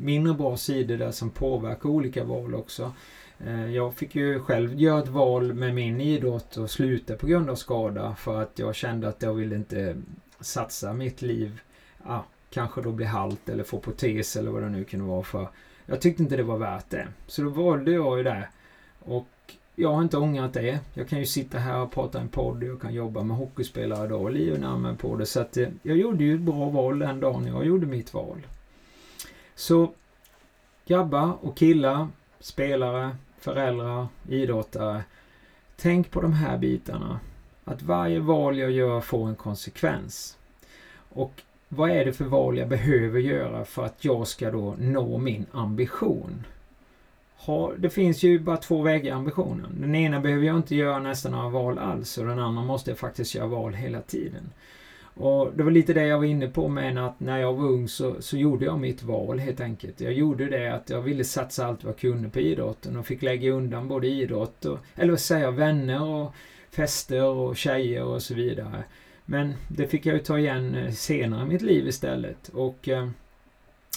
mindre 0.00 0.34
bra 0.34 0.56
sidor 0.56 0.96
där 0.96 1.10
som 1.10 1.30
påverkar 1.30 1.88
olika 1.88 2.24
val 2.24 2.54
också. 2.54 2.92
Eh, 3.46 3.70
jag 3.70 3.94
fick 3.94 4.14
ju 4.14 4.40
själv 4.40 4.80
göra 4.80 5.02
ett 5.02 5.08
val 5.08 5.54
med 5.54 5.74
min 5.74 6.00
idrott 6.00 6.56
och 6.56 6.70
sluta 6.70 7.16
på 7.16 7.26
grund 7.26 7.50
av 7.50 7.54
skada 7.54 8.14
för 8.14 8.42
att 8.42 8.58
jag 8.58 8.74
kände 8.74 9.08
att 9.08 9.22
jag 9.22 9.34
ville 9.34 9.56
inte 9.56 9.96
satsa 10.40 10.92
mitt 10.92 11.22
liv, 11.22 11.60
ah, 12.04 12.20
kanske 12.50 12.82
då 12.82 12.92
bli 12.92 13.06
halt 13.06 13.48
eller 13.48 13.64
få 13.64 13.78
protes 13.78 14.36
eller 14.36 14.50
vad 14.50 14.62
det 14.62 14.68
nu 14.68 14.84
kunde 14.84 15.06
vara 15.06 15.22
för. 15.22 15.48
Jag 15.86 16.00
tyckte 16.00 16.22
inte 16.22 16.36
det 16.36 16.42
var 16.42 16.58
värt 16.58 16.90
det. 16.90 17.08
Så 17.26 17.42
då 17.42 17.48
valde 17.48 17.90
jag 17.90 18.18
ju 18.18 18.24
det. 18.24 18.48
Och 18.98 19.28
jag 19.74 19.92
har 19.92 20.02
inte 20.02 20.18
ångrat 20.18 20.52
det. 20.52 20.80
Jag 20.94 21.08
kan 21.08 21.18
ju 21.18 21.26
sitta 21.26 21.58
här 21.58 21.80
och 21.80 21.92
prata 21.92 22.20
en 22.20 22.28
podd. 22.28 22.62
Jag 22.62 22.80
kan 22.80 22.94
jobba 22.94 23.22
med 23.22 23.36
hockeyspelare 23.36 24.06
idag 24.06 24.22
och 24.22 24.30
livet 24.30 24.98
på 24.98 25.16
det. 25.16 25.26
Så 25.26 25.40
att 25.40 25.56
eh, 25.56 25.68
jag 25.82 25.96
gjorde 25.96 26.24
ju 26.24 26.34
ett 26.34 26.40
bra 26.40 26.68
val 26.68 26.98
den 26.98 27.20
dagen 27.20 27.46
jag 27.46 27.66
gjorde 27.66 27.86
mitt 27.86 28.14
val. 28.14 28.46
Så 29.54 29.92
grabbar 30.86 31.32
och 31.40 31.56
killar, 31.56 32.08
spelare, 32.40 33.16
föräldrar, 33.38 34.08
idrottare. 34.28 35.04
Tänk 35.76 36.10
på 36.10 36.20
de 36.20 36.32
här 36.32 36.58
bitarna. 36.58 37.20
Att 37.64 37.82
varje 37.82 38.20
val 38.20 38.58
jag 38.58 38.70
gör 38.70 39.00
får 39.00 39.28
en 39.28 39.36
konsekvens. 39.36 40.38
Och 41.08 41.42
vad 41.68 41.90
är 41.90 42.04
det 42.04 42.12
för 42.12 42.24
val 42.24 42.58
jag 42.58 42.68
behöver 42.68 43.20
göra 43.20 43.64
för 43.64 43.84
att 43.84 44.04
jag 44.04 44.26
ska 44.26 44.50
då 44.50 44.74
nå 44.78 45.18
min 45.18 45.46
ambition? 45.52 46.44
det 47.78 47.90
finns 47.90 48.22
ju 48.22 48.38
bara 48.38 48.56
två 48.56 48.82
vägar 48.82 49.06
i 49.06 49.10
ambitionen. 49.10 49.76
Den 49.80 49.94
ena 49.94 50.20
behöver 50.20 50.46
jag 50.46 50.56
inte 50.56 50.74
göra 50.74 50.98
nästan 50.98 51.32
några 51.32 51.48
val 51.48 51.78
alls 51.78 52.18
och 52.18 52.26
den 52.26 52.38
andra 52.38 52.62
måste 52.62 52.90
jag 52.90 52.98
faktiskt 52.98 53.34
göra 53.34 53.46
val 53.46 53.74
hela 53.74 54.00
tiden. 54.00 54.50
Och 55.14 55.52
Det 55.54 55.62
var 55.62 55.70
lite 55.70 55.92
det 55.92 56.06
jag 56.06 56.18
var 56.18 56.24
inne 56.24 56.48
på 56.48 56.68
med 56.68 57.06
att 57.06 57.20
när 57.20 57.38
jag 57.38 57.52
var 57.52 57.64
ung 57.64 57.88
så, 57.88 58.22
så 58.22 58.36
gjorde 58.36 58.64
jag 58.64 58.80
mitt 58.80 59.02
val 59.02 59.38
helt 59.38 59.60
enkelt. 59.60 60.00
Jag 60.00 60.12
gjorde 60.12 60.46
det 60.46 60.74
att 60.74 60.90
jag 60.90 61.00
ville 61.00 61.24
satsa 61.24 61.66
allt 61.66 61.84
vad 61.84 61.92
jag 61.92 62.00
kunde 62.00 62.28
på 62.28 62.40
idrotten 62.40 62.96
och 62.96 63.06
fick 63.06 63.22
lägga 63.22 63.50
undan 63.50 63.88
både 63.88 64.06
idrott 64.06 64.64
och, 64.64 64.78
eller 64.94 65.10
vad 65.10 65.20
säger 65.20 65.44
jag, 65.44 65.52
vänner 65.52 66.02
och 66.02 66.32
fester 66.70 67.24
och 67.24 67.56
tjejer 67.56 68.04
och 68.04 68.22
så 68.22 68.34
vidare. 68.34 68.84
Men 69.26 69.54
det 69.68 69.86
fick 69.86 70.06
jag 70.06 70.14
ju 70.14 70.22
ta 70.22 70.38
igen 70.38 70.74
eh, 70.74 70.92
senare 70.92 71.42
i 71.42 71.46
mitt 71.48 71.62
liv 71.62 71.88
istället. 71.88 72.48
Och 72.48 72.88
eh, 72.88 73.08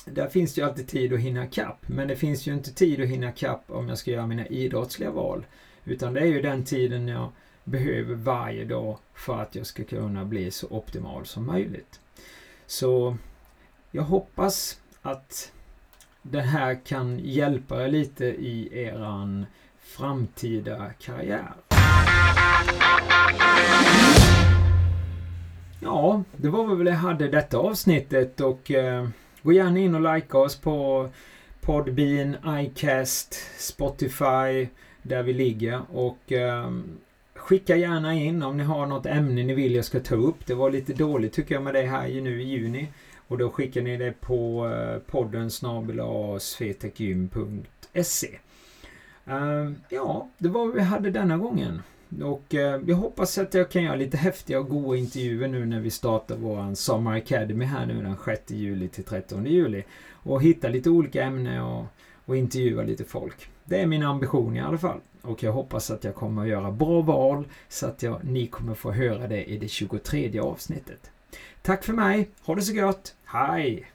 där 0.05 0.27
finns 0.27 0.53
det 0.53 0.61
ju 0.61 0.67
alltid 0.67 0.87
tid 0.87 1.13
att 1.13 1.19
hinna 1.19 1.47
kapp. 1.47 1.77
Men 1.87 2.07
det 2.07 2.15
finns 2.15 2.47
ju 2.47 2.53
inte 2.53 2.73
tid 2.73 3.01
att 3.01 3.07
hinna 3.07 3.31
kapp 3.31 3.63
om 3.67 3.89
jag 3.89 3.97
ska 3.97 4.11
göra 4.11 4.27
mina 4.27 4.47
idrottsliga 4.47 5.11
val. 5.11 5.45
Utan 5.85 6.13
det 6.13 6.19
är 6.19 6.25
ju 6.25 6.41
den 6.41 6.65
tiden 6.65 7.07
jag 7.07 7.29
behöver 7.63 8.15
varje 8.15 8.65
dag 8.65 8.97
för 9.13 9.41
att 9.41 9.55
jag 9.55 9.65
ska 9.65 9.83
kunna 9.83 10.25
bli 10.25 10.51
så 10.51 10.67
optimal 10.69 11.25
som 11.25 11.45
möjligt. 11.45 11.99
Så 12.65 13.17
jag 13.91 14.03
hoppas 14.03 14.79
att 15.01 15.51
det 16.21 16.41
här 16.41 16.85
kan 16.85 17.19
hjälpa 17.19 17.83
er 17.83 17.87
lite 17.87 18.25
i 18.25 18.69
eran 18.83 19.45
framtida 19.79 20.91
karriär. 20.99 21.53
Ja, 25.81 26.23
det 26.37 26.49
var 26.49 26.75
väl 26.75 26.85
det 26.85 26.91
jag 26.91 26.97
hade 26.97 27.27
detta 27.27 27.57
avsnittet 27.57 28.41
och 28.41 28.71
eh, 28.71 29.07
gå 29.41 29.53
gärna 29.53 29.79
in 29.79 29.95
och 29.95 30.15
likea 30.15 30.39
oss 30.39 30.55
på 30.55 31.09
Podbean, 31.61 32.35
iCast, 32.47 33.33
Spotify, 33.57 34.67
där 35.01 35.23
vi 35.23 35.33
ligger 35.33 35.81
och 35.93 36.31
eh, 36.31 36.71
skicka 37.35 37.75
gärna 37.75 38.13
in 38.13 38.43
om 38.43 38.57
ni 38.57 38.63
har 38.63 38.85
något 38.85 39.05
ämne 39.05 39.43
ni 39.43 39.53
vill 39.53 39.75
jag 39.75 39.85
ska 39.85 39.99
ta 39.99 40.15
upp. 40.15 40.45
Det 40.45 40.53
var 40.53 40.71
lite 40.71 40.93
dåligt 40.93 41.33
tycker 41.33 41.55
jag 41.55 41.63
med 41.63 41.73
det 41.73 41.81
här 41.81 42.07
nu 42.21 42.41
i 42.41 42.45
juni. 42.45 42.87
Och 43.27 43.37
då 43.37 43.49
skickar 43.49 43.81
ni 43.81 43.97
det 43.97 44.21
på 44.21 44.67
eh, 44.67 44.99
podden 45.11 45.51
snabel 45.51 45.99
Uh, 49.27 49.35
ehm, 49.35 49.75
ja, 49.89 50.29
det 50.37 50.49
var 50.49 50.65
vad 50.65 50.75
vi 50.75 50.81
hade 50.81 51.11
denna 51.11 51.37
gången. 51.37 51.81
Och 52.21 52.55
eh, 52.55 52.81
jag 52.85 52.95
hoppas 52.95 53.37
att 53.37 53.53
jag 53.53 53.69
kan 53.71 53.83
göra 53.83 53.95
lite 53.95 54.17
häftiga 54.17 54.59
och 54.59 54.69
goda 54.69 54.97
intervjuer 54.97 55.47
nu 55.47 55.65
när 55.65 55.79
vi 55.79 55.89
startar 55.89 56.35
våran 56.35 56.75
Summer 56.75 57.17
Academy 57.17 57.65
här 57.65 57.85
nu 57.85 58.01
den 58.01 58.15
6 58.25 58.51
juli 58.51 58.87
till 58.87 59.03
13 59.03 59.45
juli. 59.45 59.83
Och 60.11 60.43
hitta 60.43 60.67
lite 60.67 60.89
olika 60.89 61.23
ämnen 61.23 61.61
och, 61.61 61.85
och 62.25 62.37
intervjua 62.37 62.83
lite 62.83 63.03
folk. 63.03 63.49
Det 63.65 63.81
är 63.81 63.85
min 63.85 64.03
ambition 64.03 64.57
i 64.57 64.61
alla 64.61 64.77
fall. 64.77 64.99
Och 65.21 65.43
jag 65.43 65.51
hoppas 65.51 65.91
att 65.91 66.03
jag 66.03 66.15
kommer 66.15 66.41
att 66.41 66.47
göra 66.47 66.71
bra 66.71 67.01
val 67.01 67.47
så 67.67 67.85
att 67.85 68.03
jag, 68.03 68.23
ni 68.23 68.47
kommer 68.47 68.73
få 68.73 68.91
höra 68.91 69.27
det 69.27 69.43
i 69.43 69.57
det 69.57 69.67
23 69.67 70.39
avsnittet. 70.39 71.11
Tack 71.61 71.83
för 71.83 71.93
mig, 71.93 72.29
ha 72.41 72.55
det 72.55 72.61
så 72.61 72.73
gott, 72.73 73.15
hej! 73.25 73.85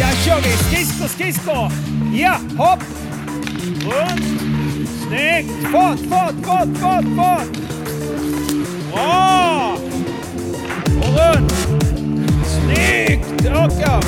Ja, 0.00 0.06
kör 0.26 0.36
vi! 0.36 0.50
Skridskor, 0.50 1.06
skridskor! 1.06 1.68
Ja, 2.14 2.40
hopp! 2.58 2.82
Runt! 3.84 4.59
Snyggt! 5.10 5.50
Fart, 5.72 5.98
fart, 5.98 6.34
fart, 6.44 6.68
fart, 6.78 7.04
fart! 7.16 7.48
Bra! 8.92 9.76
Och 11.00 11.14
runt! 11.18 11.52
Snyggt! 12.46 13.44
Raka! 13.44 14.00